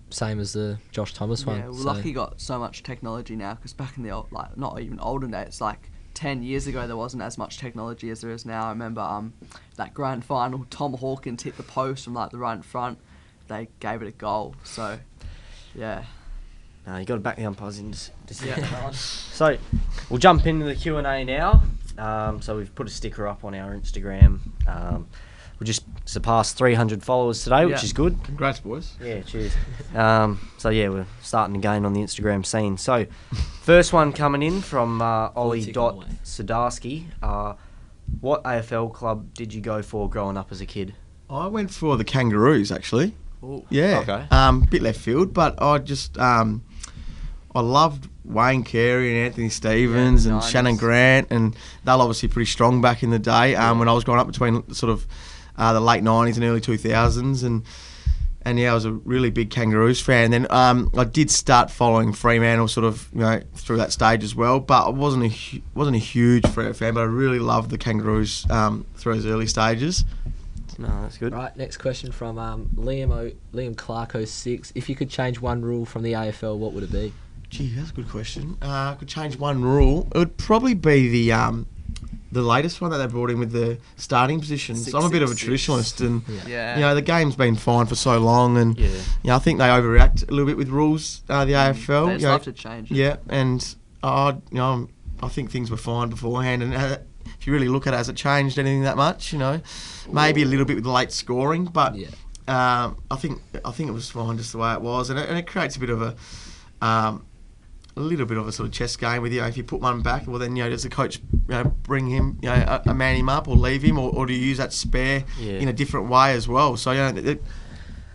[0.09, 1.57] same as the Josh Thomas one.
[1.59, 4.57] Yeah, well, so- lucky got so much technology now because back in the old, like
[4.57, 5.90] not even olden days, like
[6.21, 8.65] ten years ago, there wasn't as much technology as there is now.
[8.65, 9.33] I remember um
[9.77, 12.99] that grand final, Tom Hawkins hit the post from like the right in front.
[13.47, 14.55] They gave it a goal.
[14.63, 14.99] So,
[15.75, 16.03] yeah,
[16.85, 18.59] No, you got to back the umpires in dec- decision.
[18.59, 18.65] Yeah.
[18.65, 18.93] on that one.
[18.93, 19.57] So
[20.09, 21.63] we'll jump into the Q and A now.
[21.97, 24.39] Um, so we've put a sticker up on our Instagram.
[24.67, 25.07] Um,
[25.61, 27.83] we just surpassed 300 followers today, which Yeah.
[27.83, 28.23] is good.
[28.23, 28.93] Congrats, boys.
[28.99, 29.53] Yeah, cheers.
[29.95, 32.77] um, so yeah, we're starting again on the Instagram scene.
[32.77, 33.05] So,
[33.61, 36.05] first one coming in from uh, Ollie Tick Dot away.
[36.25, 37.05] Sadarsky.
[37.21, 37.53] Uh,
[38.21, 40.95] what AFL club did you go for growing up as a kid?
[41.29, 43.13] I went for the Kangaroos actually.
[43.43, 43.63] Ooh.
[43.69, 43.99] Yeah.
[43.99, 44.25] Okay.
[44.31, 46.63] Um, bit left field, but I just um,
[47.53, 50.49] I loved Wayne Carey and Anthony Stevens Yeah, and nice.
[50.49, 53.55] Shannon Grant, and they were obviously pretty strong back in the day.
[53.55, 55.05] Um, when I was growing up between sort of
[55.57, 57.63] uh, the late '90s and early 2000s, and
[58.43, 60.31] and yeah, I was a really big Kangaroos fan.
[60.31, 64.35] Then um, I did start following Fremantle sort of you know through that stage as
[64.35, 67.69] well, but I wasn't a hu- wasn't a huge Freo fan, but I really loved
[67.69, 70.05] the Kangaroos um, through those early stages.
[70.77, 71.33] No, that's good.
[71.33, 74.71] Right, next question from um, Liam o, Liam Clark 06.
[74.73, 77.13] If you could change one rule from the AFL, what would it be?
[77.49, 78.57] Gee, that's a good question.
[78.61, 80.07] Uh, I could change one rule.
[80.15, 81.67] It would probably be the um,
[82.31, 84.85] the latest one that they brought in with the starting positions.
[84.85, 85.67] Six, I'm a bit of a six, six.
[85.67, 86.75] traditionalist, and yeah.
[86.75, 88.87] you know the game's been fine for so long, and Yeah.
[88.87, 91.23] you know, I think they overreact a little bit with rules.
[91.29, 92.07] Uh, the AFL, Mm.
[92.07, 92.91] They just you know, love to change.
[92.91, 92.95] it.
[92.95, 94.87] yeah, and uh, you know,
[95.21, 96.97] I think things were fine beforehand, and uh,
[97.39, 99.33] if you really look at it, has it changed anything that much?
[99.33, 99.61] You know,
[100.09, 102.07] maybe a little bit with the late scoring, but Yeah.
[102.47, 105.27] um, I think I think it was fine just the way it was, and it,
[105.29, 106.15] and it creates a bit of a
[106.81, 107.25] um,
[107.97, 109.43] a little bit of a sort of chess game with you.
[109.43, 112.07] If you put one back, well then you know does the coach you know bring
[112.07, 114.39] him you know a, a man him up or leave him, or, or do you
[114.39, 115.53] use that spare Yeah.
[115.53, 116.77] in a different way as well?
[116.77, 117.07] So you know.
[117.31, 117.43] It,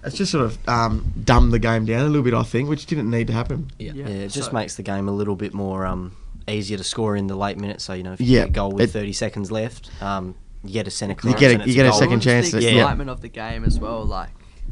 [0.05, 2.87] it's just sort of um, dumbed the game down a little bit, I think, which
[2.87, 3.73] didn't need to happen.
[3.77, 3.91] Yeah.
[3.93, 6.15] Yeah, it just so- makes the game a little bit more um,
[6.47, 7.83] easier to score in the late minutes.
[7.83, 10.37] So you know, if you Yeah, get a goal with it- 30 seconds left, um,
[10.63, 11.99] you get a centre You get a- you get a goal.
[11.99, 12.83] second Well, chance just to- The yeah.
[12.83, 14.31] excitement of the game as well, like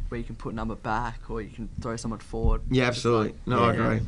[0.09, 2.61] where you can put number back or you can throw someone forward.
[2.71, 3.31] Yeah, absolutely.
[3.31, 4.07] like- No, I agree.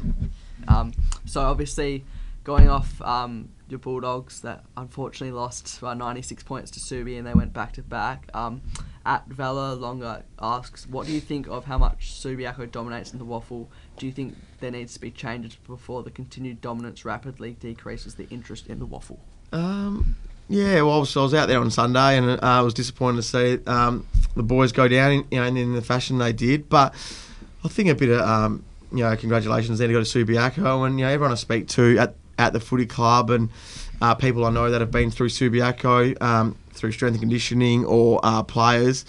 [0.68, 0.92] Um,
[1.24, 2.04] so obviously,
[2.44, 7.34] going off um, your Bulldogs that unfortunately lost by 96 points to Subi and they
[7.34, 8.30] went back to back.
[8.34, 8.62] Um,
[9.04, 13.24] at Vela Longa asks, what do you think of how much Subiaco dominates in the
[13.24, 13.66] WAFL?
[13.96, 18.28] Do you think there needs to be changes before the continued dominance rapidly decreases the
[18.30, 19.18] interest in the WAFL?
[19.52, 20.16] Um,
[20.48, 23.16] yeah, well, I was, I was out there on Sunday and uh, I was disappointed
[23.16, 26.68] to see um, the boys go down in, you know, in the fashion they did.
[26.68, 26.92] But
[27.64, 30.98] I think a bit of um, you know congratulations there to go to Subiaco and
[30.98, 33.50] you know everyone I speak to at, at the footy club and
[34.00, 38.20] uh, people I know that have been through Subiaco um, through strength and conditioning or
[38.22, 39.04] uh, players.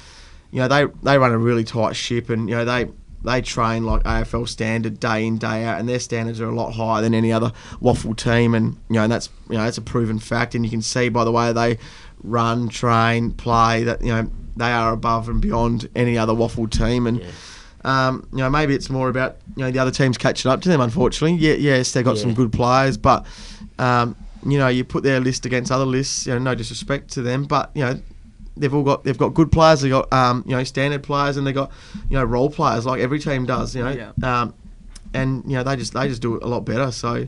[0.51, 2.89] You know they they run a really tight ship and you know they
[3.23, 6.71] they train like AFL standard day in day out, and their standards are a lot
[6.71, 9.81] higher than any other WAFL team, and you know and that's you know that's a
[9.81, 11.77] proven fact, and you can see by the way they
[12.23, 17.07] run, train, play that you know they are above and beyond any other WAFL team,
[17.07, 17.19] and.
[17.19, 17.31] Yeah.
[17.87, 20.69] Um, you know, maybe it's more about you know the other teams catching up to
[20.69, 20.81] them.
[20.81, 23.25] Unfortunately, yeah, yes, they've got some good players, but
[23.79, 26.27] um, you know, you put their list against other lists.
[26.27, 27.99] You know, no disrespect to them, but you know,
[28.57, 29.81] they've all got they've got good players.
[29.81, 31.71] They've got um, you know standard players, and they got
[32.09, 33.73] you know role players like every team does.
[33.75, 34.41] You know, Yeah.
[34.41, 34.53] um,
[35.13, 36.91] and you know they just they just do it a lot better.
[36.91, 37.27] So.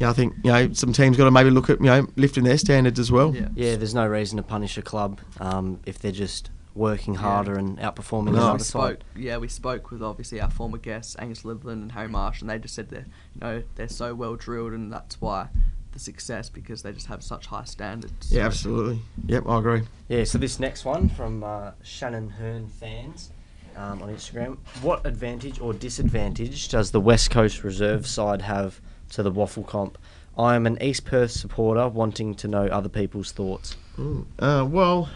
[0.00, 2.42] Yeah, I think you know some teams got to maybe look at you know lifting
[2.42, 3.32] their standards as well.
[3.32, 3.46] Yeah.
[3.54, 7.78] Yeah, there's no reason to punish a club um, if they're just working harder and
[7.78, 8.32] outperforming No.
[8.32, 9.04] the other spoke, side.
[9.16, 12.58] yeah, we spoke with obviously our former guests Angus Liverland and Harry Marsh, and they
[12.58, 15.48] just said they're, you know, they're so well drilled, and that's why
[15.92, 18.32] the success because they just have such high standards.
[18.32, 19.00] Yeah, absolutely.
[19.26, 19.82] Yep, I agree.
[20.08, 23.30] Yeah, so this next one from uh, Shannon Hearn fans
[23.76, 24.58] um, on Instagram.
[24.82, 29.96] What advantage or disadvantage does the West Coast reserve side have to the WAFL Comp?
[30.36, 33.76] I am an East Perth supporter wanting to know other people's thoughts.
[33.96, 34.24] Mm.
[34.40, 35.08] Uh, well,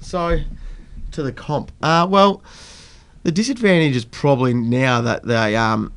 [0.00, 0.40] so
[1.12, 1.72] to the comp.
[1.82, 2.42] Uh, well,
[3.22, 5.92] the disadvantage is probably now that they um,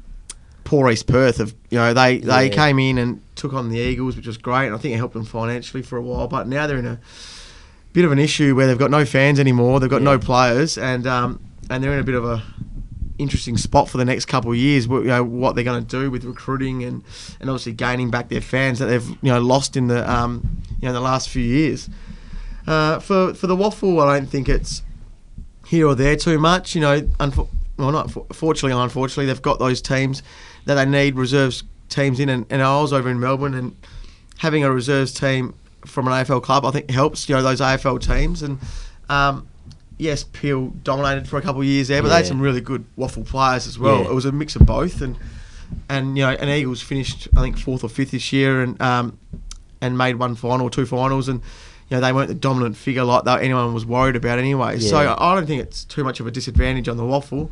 [0.64, 2.54] poor East Perth have you know they they Yeah.
[2.56, 5.14] came in and took on the Eagles, which was great, and I think it helped
[5.14, 6.28] them financially for a while.
[6.28, 7.00] But now they're in a
[7.94, 11.06] bit of an issue where they've got no fans anymore, they've got no players, and
[11.08, 12.44] um, and they're in a bit of a
[13.20, 14.88] interesting spot for the next couple of years.
[14.88, 17.04] You know what they're going to do with recruiting and,
[17.40, 20.88] and obviously gaining back their fans that they've you know lost in the um, you
[20.88, 21.90] know the last few years.
[22.66, 24.82] Uh, for for the WAFL, I don't think it's
[25.74, 26.76] here or there too much.
[26.76, 27.10] You know,
[27.78, 30.22] well, not for- fortunately, unfortunately, they've got those teams
[30.66, 32.30] that they need reserves teams in.
[32.30, 33.76] And, and I was over in Melbourne, and
[34.38, 35.56] having a reserves team
[35.86, 37.28] from an AFL club, I think helps.
[37.28, 38.60] You know those AFL teams, and
[39.10, 39.48] um,
[39.98, 42.86] yes, Peel dominated for a couple of years there, but they had some really good
[42.98, 44.02] WAFL players as well.
[44.02, 44.10] Yeah.
[44.10, 45.18] It was a mix of both, and
[45.90, 49.18] and you know, and Eagles finished I think fourth or fifth this year, and um,
[49.82, 51.42] and made one final two finals, and
[51.94, 54.80] you know they weren't the dominant figure like that anyone was worried about anyway.
[54.80, 57.52] So I don't think it's too much of a disadvantage on the WAFL.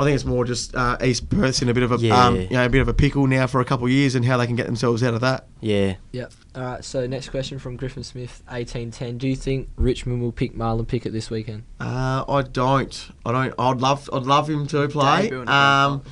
[0.00, 2.26] I think it's more just uh, East Perth's in a bit of a Yeah.
[2.26, 4.24] um, you know a bit of a pickle now for a couple of years, and
[4.24, 5.46] how they can get themselves out of that.
[5.60, 5.94] Yeah.
[6.12, 6.32] Yep.
[6.54, 6.84] All right.
[6.84, 9.18] So next question from Griffin Smith, eighteen ten.
[9.18, 11.64] Do you think Richmond will pick Marlon Pickett this weekend?
[11.80, 13.08] Uh, I don't.
[13.26, 13.54] I don't.
[13.58, 14.08] I'd love.
[14.12, 15.22] I'd love him to play.
[15.22, 16.02] Debut in a grand Um,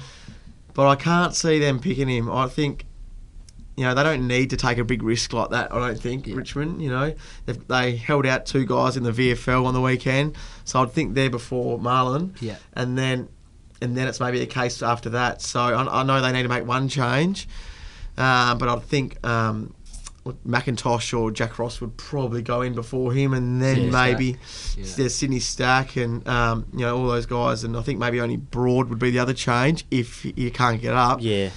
[0.74, 2.28] but I can't see them picking him.
[2.28, 2.85] I think,
[3.76, 5.72] you know, they don't need to take a big risk like that.
[5.72, 6.34] I don't think Yeah.
[6.36, 6.80] Richmond.
[6.82, 10.80] You know, They've, they held out two guys in the VFL on the weekend, so
[10.82, 12.56] I'd think they're before Marlon, Yeah.
[12.72, 13.28] and then,
[13.82, 15.42] and then it's maybe a case after that.
[15.42, 17.46] So I, I know they need to make one change,
[18.16, 19.24] uh, but I think.
[19.26, 19.74] Um,
[20.44, 24.36] McIntosh or Jack Ross would probably go in before him, and then Yeah, maybe
[24.76, 24.84] Yeah.
[24.96, 28.36] there's Sydney Stack and um, you know all those guys, and I think maybe only
[28.36, 31.18] Broad would be the other change if you can't get up.
[31.22, 31.50] Yeah.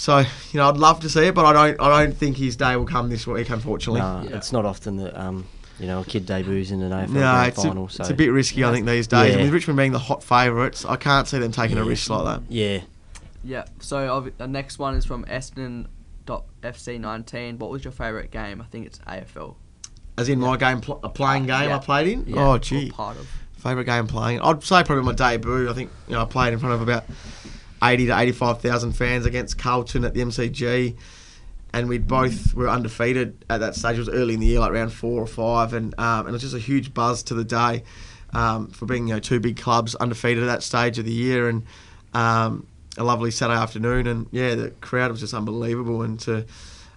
[0.00, 1.78] So you know I'd love to see it, but I don't.
[1.78, 4.00] I don't think his day will come this week, unfortunately.
[4.00, 4.36] No, Yeah.
[4.38, 5.44] it's not often that um,
[5.78, 7.84] you know, a kid debuts in an AFL No, grand it's final.
[7.84, 9.26] a, so it's a bit risky, I think, these days.
[9.28, 9.32] Yeah.
[9.34, 12.24] And with Richmond being the hot favourites, I can't see them taking a risk like
[12.24, 12.40] that.
[12.50, 12.80] Yeah.
[13.44, 13.64] Yeah.
[13.80, 17.58] So the next one is from Essendon.fc19.
[17.58, 18.62] What was your favourite game?
[18.62, 19.56] I think it's AFL.
[20.16, 21.76] As in my game, pl- a playing game Yeah.
[21.76, 22.24] I played in.
[22.26, 23.28] Yeah, oh, gee, Part of.
[23.58, 24.40] favourite game playing.
[24.40, 25.68] I'd say probably my debut.
[25.68, 27.04] I think you know I played in front of about
[27.82, 30.96] eighty to eighty-five thousand fans against Carlton at the MCG,
[31.72, 33.96] and we both were undefeated at that stage.
[33.96, 36.32] It was early in the year, like round four or five, and um, and it
[36.32, 37.84] was just a huge buzz to the day
[38.32, 41.48] um, for being you know two big clubs undefeated at that stage of the year,
[41.48, 41.64] and
[42.14, 42.66] um,
[42.98, 46.46] a lovely Saturday afternoon, and yeah, the crowd was just unbelievable, and to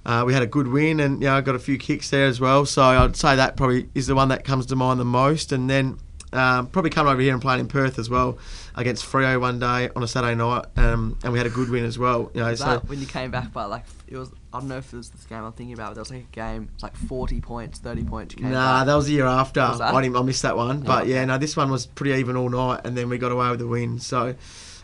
[0.06, 2.40] uh, we had a good win, and you know, got a few kicks there as
[2.40, 2.66] well.
[2.66, 5.52] So I'd say that probably is the one that comes to mind the most.
[5.52, 5.98] And then
[6.34, 8.38] um, probably come over here and playing in Perth as well
[8.76, 11.86] against Freo one day on a Saturday night, um, and we had a good win
[11.86, 12.32] as well.
[12.34, 14.78] You know, so that when you came back but like it was I don't know
[14.78, 16.84] if it was this game I'm thinking about, but there was like a game, it's
[16.84, 18.36] like 40 points, 30 points.
[18.36, 18.88] You came Nah, back.
[18.88, 19.62] that was the year after.
[19.62, 21.16] I, didn't, I missed that one, but Yeah.
[21.22, 23.60] yeah, no, this one was pretty even all night, and then we got away with
[23.60, 24.00] the win.
[24.00, 24.36] So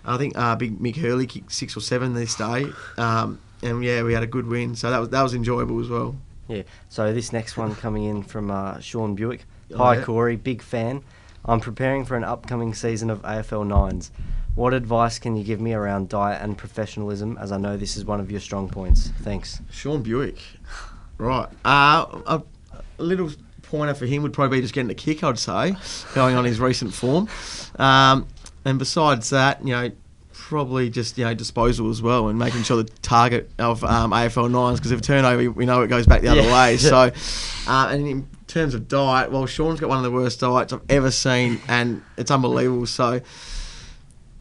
[0.06, 2.66] I think uh, Big Mick Hurley kicked six or seven this day,
[2.98, 4.76] um, and yeah, we had a good win.
[4.76, 6.16] So that was that was enjoyable as well.
[6.48, 6.64] Yeah.
[6.90, 9.46] So this next one coming in from uh, Sean Buick.
[9.72, 10.04] Oh, Hi yeah.
[10.04, 11.04] Corey, big fan.
[11.50, 14.12] I'm preparing for an upcoming season of AFL nines.
[14.54, 18.06] What advice can you give me around diet and professionalism, as I know this is
[18.06, 19.10] one of your strong points?
[19.24, 19.60] Thanks.
[19.72, 20.38] Sean Buick.
[21.18, 21.48] Right.
[21.66, 22.44] Uh, a,
[23.00, 23.32] a little
[23.64, 25.76] pointer for him would probably be just getting a kick, I'd say,
[26.14, 27.28] going on his recent form.
[27.80, 28.28] Um,
[28.64, 29.90] and besides that, you know,
[30.34, 34.50] probably just, you know, disposal as well and making sure the target of um, AFL
[34.52, 36.54] 9s, because if turnover, we know it goes back the other Yeah.
[36.54, 36.78] way.
[36.78, 37.12] So,
[37.68, 41.12] uh, and terms of diet, well, Sean's got one of the worst diets I've ever
[41.12, 42.86] seen, and it's unbelievable.
[42.86, 43.22] So,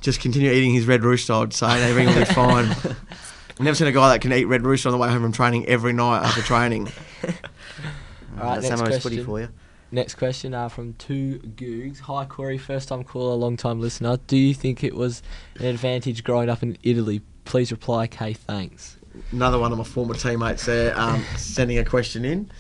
[0.01, 2.65] just continue eating his red rooster, I'd say, and everything will be fine.
[2.67, 5.33] I've never seen a guy that can eat red rooster on the way home from
[5.33, 6.89] training every night after training.
[7.25, 9.25] All right, That's next question.
[9.25, 9.49] for you.
[9.91, 12.01] Next question uh, from two Googs.
[12.01, 14.19] Hi Corey, first time caller, long time listener.
[14.27, 15.23] Do you think it was
[15.59, 17.23] an advantage growing up in Italy?
[17.47, 18.35] Please reply, K.
[18.35, 18.98] Thanks.
[19.33, 22.51] Another one of my former teammates there um, sending a question in.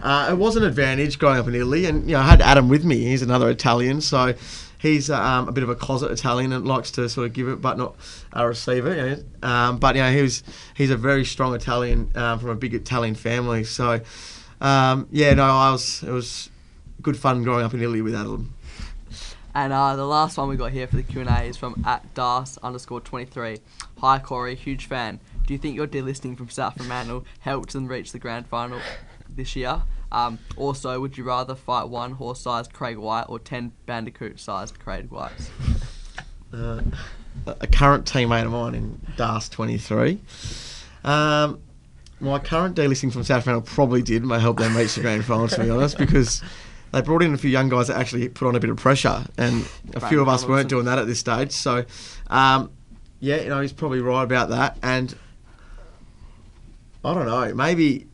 [0.00, 2.68] Uh, it was an advantage growing up in Italy, and you know I had Adam
[2.68, 3.04] with me.
[3.04, 4.34] He's another Italian, so
[4.78, 7.60] he's um, a bit of a closet Italian and likes to sort of give it
[7.60, 7.96] but not
[8.36, 8.96] uh, receive it.
[8.96, 9.48] You know.
[9.48, 10.42] um, but you know he was
[10.74, 13.64] he's a very strong Italian um, from a big Italian family.
[13.64, 14.00] So
[14.60, 16.50] um, yeah, no, I was it was
[17.02, 18.54] good fun growing up in Italy with Adam.
[19.54, 21.82] And uh, the last one we got here for the Q and A is from
[21.84, 23.58] at Das underscore twenty three.
[23.98, 25.18] Hi Corey, huge fan.
[25.48, 28.78] Do you think your delisting from South Fremantle helped them reach the grand final
[29.34, 29.82] this year?
[30.12, 35.48] Um, also, would you rather fight one horse-sized Craig White or ten Bandicoot-sized Craig Whites?
[36.52, 36.82] uh,
[37.46, 40.20] a current teammate of mine in DAS 23.
[41.02, 41.62] Um,
[42.20, 45.62] my current delisting from South Fremantle probably did help them reach the grand final, to
[45.62, 46.42] be honest, because
[46.92, 49.24] they brought in a few young guys that actually put on a bit of pressure,
[49.38, 51.52] and a few of us weren't doing that at this stage.
[51.52, 51.86] So,
[52.26, 52.70] um,
[53.20, 54.76] yeah, you know, he's probably right about that.
[54.82, 55.16] And
[57.04, 58.06] I don't know, maybe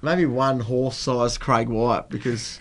[0.00, 2.60] maybe one horse-sized Craig White because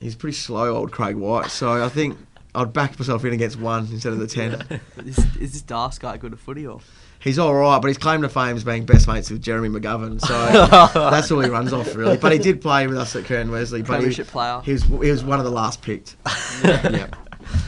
[0.00, 1.50] he's pretty slow, old Craig White.
[1.50, 2.18] So I think
[2.54, 4.80] I'd back myself in against one instead of the ten.
[4.98, 6.80] is, is this Das guy good at footy or?
[7.18, 10.20] He's all right, but his claim to fame is being best mates with Jeremy McGovern.
[10.20, 12.16] So that's all he runs off, really.
[12.18, 13.82] But he did play with us at Kern Wesley.
[13.82, 14.60] But he, Premiership player.
[14.64, 16.16] he was he was one of the last picked.
[16.64, 17.08] yeah.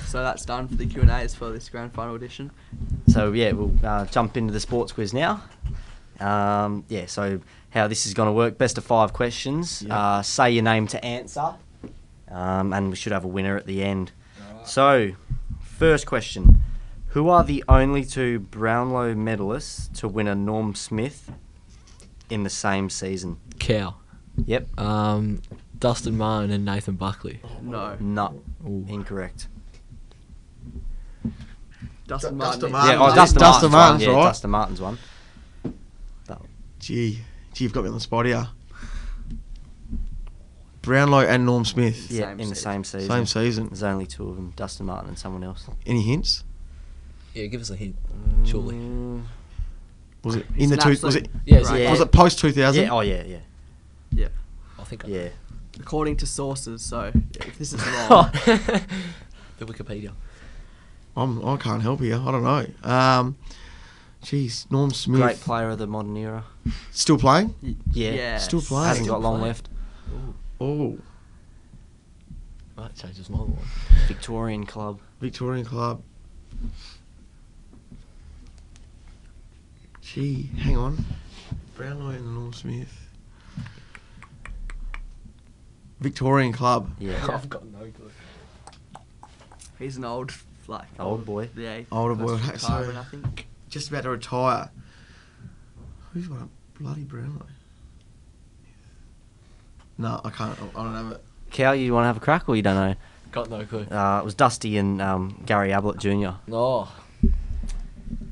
[0.07, 2.51] So that's done for the Q and A's for this grand final edition.
[3.09, 5.43] So yeah, we'll uh, jump into the sports quiz now.
[6.21, 7.41] Um, yeah, so
[7.71, 9.83] how this is going to work: best of five questions.
[9.87, 9.99] Yeah.
[9.99, 11.55] Uh, say your name to answer,
[12.31, 14.13] um, and we should have a winner at the end.
[14.65, 15.13] So,
[15.61, 16.61] first question:
[17.09, 21.31] Who are the only two Brownlow medalists to win a Norm Smith
[22.29, 23.39] in the same season?
[23.59, 23.95] Cow.
[24.45, 24.79] Yep.
[24.81, 25.43] Um,
[25.79, 27.41] Dustin Martin and Nathan Buckley.
[27.63, 28.43] No, No.
[28.67, 28.85] Ooh.
[28.89, 29.49] Incorrect.
[32.07, 32.73] Dustin Dustin Martin.
[32.73, 32.91] Martin.
[32.91, 34.15] yeah, oh, Dustin- Dustin, Dustin Martin's, Martin's one.
[34.15, 34.29] Yeah, right.
[34.29, 34.99] Dustin Martin's one.
[36.79, 37.21] Gee,
[37.55, 38.49] gee, you've got me on the spot here.
[40.83, 42.11] Brownlow and Norm Smith.
[42.11, 43.09] Yeah, Same in the same season.
[43.09, 43.67] Same season.
[43.69, 45.67] There's only two of them: Dustin Martin and someone else.
[45.87, 46.45] Any hints?
[47.35, 47.97] Yeah, give us a hint.
[48.45, 48.77] Surely.
[48.77, 49.23] Mm,
[50.25, 50.91] Was it He's in the an two?
[50.91, 51.31] absolute Was it?
[51.45, 51.91] Yeah, is Yeah.
[51.91, 52.85] Was it post two thousand?
[52.85, 52.91] Yeah.
[52.91, 53.23] Oh yeah.
[53.25, 53.39] Yeah.
[54.13, 54.29] Yeah.
[54.79, 55.05] I think.
[55.05, 55.29] I Yeah.
[55.81, 60.13] According to sources, so if this is wrong, the Wikipedia.
[61.17, 62.15] I'm, I can't help you.
[62.17, 62.67] I don't know.
[62.91, 63.37] Um,
[64.23, 65.21] jeez, Norm Smith.
[65.21, 66.45] Great player of the modern era.
[66.93, 67.55] Still playing?
[67.93, 68.11] Yeah.
[68.13, 68.87] yeah, Still playing.
[68.89, 69.47] Hasn't Still got long playing.
[69.49, 69.69] left.
[70.61, 70.99] Oh,
[72.77, 73.57] That changes my one.
[74.07, 75.01] Victorian club.
[75.21, 76.03] Victorian club.
[80.03, 81.05] Gee, hang on.
[81.77, 82.93] Brownlow and Norm Smith.
[86.01, 86.91] Victorian club.
[86.99, 87.25] Yeah.
[87.33, 88.11] I've got no clue.
[89.79, 90.33] he's an old
[90.67, 91.49] like Old boy.
[91.57, 93.48] Yeah, Older boy, so- retirement, I think.
[93.69, 94.71] Just about to retire.
[96.13, 97.47] Who's won a bloody Brownlow?
[99.99, 100.59] No, I can't.
[100.77, 101.25] I don't have it.
[101.51, 102.95] Cal, you want to have a crack or you don't know?
[103.33, 103.85] Got no clue.
[103.91, 106.31] Uh, it was Dusty and um, Gary Ablett Jr.
[106.47, 106.89] No.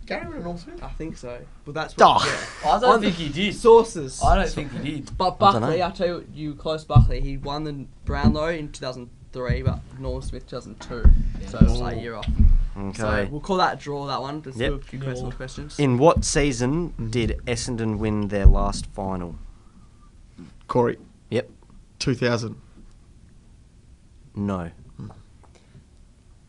[0.07, 0.81] Gary and Norm Smith.
[0.83, 1.39] I think so.
[1.65, 2.23] But that's Oh.
[2.65, 2.71] yeah.
[2.71, 3.55] I don't On think he did.
[3.57, 4.23] sources.
[4.23, 5.19] I don't think he did.
[5.19, 5.67] But I dunno.
[5.67, 7.21] Buckley, I'll tell you, you close Buckley.
[7.21, 8.69] He won the Brownlow in
[9.37, 11.05] 2003, but Norm Smith 2002.
[11.49, 12.27] So it was like a year off.
[12.77, 12.99] Okay.
[12.99, 14.07] So we'll call that a draw.
[14.07, 14.43] That one.
[14.45, 14.71] Let's Yep.
[14.71, 15.79] do a few personal questions.
[15.79, 19.37] In what season did Essendon win their last final?
[20.69, 20.99] Corey.
[21.31, 21.51] Yep.
[21.99, 22.57] 2000.
[24.35, 24.71] No.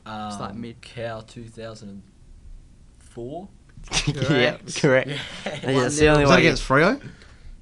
[0.05, 3.47] Um, like mid- Cow 2004.
[4.07, 5.09] yeah, correct.
[5.09, 5.17] Yeah.
[5.45, 6.41] Yeah, it's the only Was that way.
[6.41, 7.01] against Freo?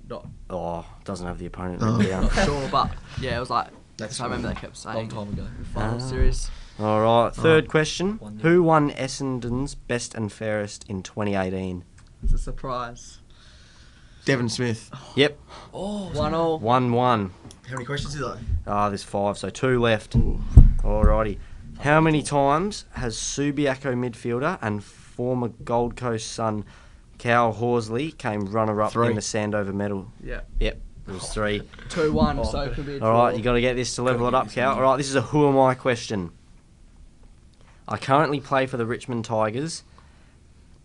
[0.09, 1.97] Not, Oh, doesn't have the opponent Oh.
[1.97, 2.23] written down.
[2.23, 3.67] not sure, but yeah, it was like.
[3.97, 5.09] That's I remember they kept saying.
[5.09, 5.47] Long time ago.
[5.73, 5.99] Final Ah.
[5.99, 6.49] series.
[6.79, 8.17] All right, third question.
[8.19, 11.83] One Who won Essendon's best and fairest in 2018?
[12.23, 13.19] It's a surprise.
[14.25, 14.89] Devon Smith.
[15.15, 15.39] Yep,
[15.73, 16.59] Oh, One all.
[16.59, 17.31] 1 1.
[17.67, 18.37] How many questions is that?
[18.67, 20.17] Ah, there's five, so two left.
[20.81, 21.37] Alrighty.
[21.79, 26.65] How many times has Subiaco midfielder and former Gold Coast son
[27.17, 29.09] Cal Horsley came runner-up Three.
[29.09, 30.11] in the Sandover medal?
[30.23, 30.41] Yeah.
[30.59, 31.27] Yep, it was oh.
[31.27, 31.61] three.
[31.89, 32.39] Two one.
[32.39, 32.97] Oh, so it could be.
[32.97, 33.37] A All right, draw.
[33.37, 34.75] you got to get this to level it up, get Cal.
[34.75, 36.31] All right, this is a who am I question.
[37.87, 39.83] I currently play for the Richmond Tigers.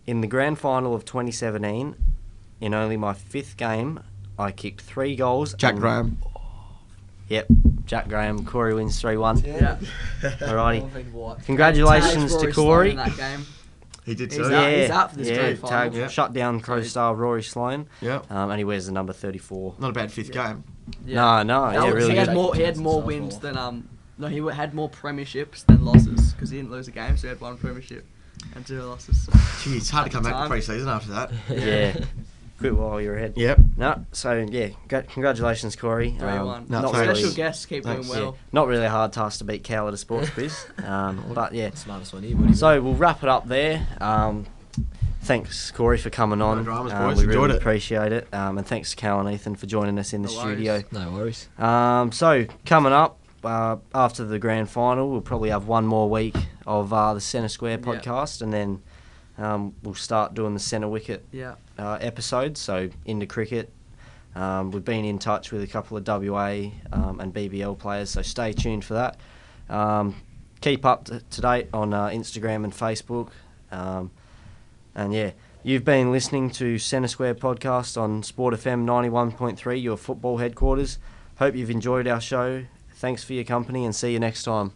[0.05, 1.95] In the grand final of 2017,
[2.59, 3.99] in only my fifth game,
[4.37, 5.53] I kicked three goals.
[5.53, 6.17] Jack and- Graham.
[7.29, 7.47] Yep,
[7.85, 8.45] Jack Graham.
[8.45, 9.43] Corey wins 3 1.
[9.45, 9.77] Yeah.
[10.21, 11.45] Alrighty.
[11.45, 13.45] Congratulations Tags to Rory Sloane Corey.
[14.05, 14.15] In that game.
[14.15, 14.53] He did He's so.
[14.55, 15.69] out- he's out for this yeah, final.
[15.69, 16.07] tag- Yeah.
[16.07, 18.21] shut down Crow Star Rory Sloane, Yeah.
[18.29, 19.75] um, and he wears the number 34.
[19.79, 20.63] Not a bad fifth game.
[21.05, 22.55] No, no, That yeah, was- really he had more.
[22.55, 23.87] He had more wins than um.
[24.17, 27.29] No, he had more premierships than losses because he didn't lose a game, so he
[27.29, 28.05] had one premiership
[28.55, 29.23] and zero losses.
[29.25, 29.31] So.
[29.63, 31.31] Gee, it's hard to come back to pre-season after that.
[31.49, 32.05] Yeah.
[32.61, 33.33] Quit while you're ahead.
[33.35, 33.59] Yep.
[33.77, 36.15] No, so yeah, gra- congratulations, Corey.
[36.17, 36.65] Three Um, one.
[36.69, 36.89] no, not.
[36.95, 38.07] Special really, guests keep Thanks.
[38.07, 38.31] doing well.
[38.33, 41.53] yeah, not really a hard task to beat Cal at a sports quiz, um, but
[41.53, 41.71] yeah.
[41.73, 42.53] Smartest one here.
[42.53, 43.85] So we'll wrap it up there.
[43.99, 44.45] Um,
[45.23, 46.57] thanks, Corey, for coming on.
[46.57, 47.17] No dramas, Um, boys.
[47.17, 47.57] we Enjoyed really it.
[47.61, 50.35] appreciate it, um, and thanks to Cal and Ethan for joining us in the No
[50.37, 50.55] worries.
[50.57, 50.83] studio.
[50.91, 51.49] no worries.
[51.57, 56.35] Um, so coming up uh, after the grand final, we'll probably have one more week
[56.67, 57.85] of uh, the Centre Square Yeah.
[57.95, 58.81] podcast, and then
[59.37, 61.55] um, we'll start doing the centre wicket Yeah.
[61.77, 62.59] uh, episodes.
[62.59, 63.71] So into cricket,
[64.35, 68.21] um, we've been in touch with a couple of WA um, and BBL players, so
[68.21, 69.17] stay tuned for that.
[69.69, 70.15] Um,
[70.61, 73.29] keep up to, to date on uh, Instagram and Facebook,
[73.71, 74.11] um,
[74.95, 75.31] and yeah.
[75.63, 80.97] You've been listening to Centre Square podcast on Sport FM 91.3, your football headquarters.
[81.37, 82.65] Hope you've enjoyed our show.
[82.95, 84.73] Thanks for your company and see you next time.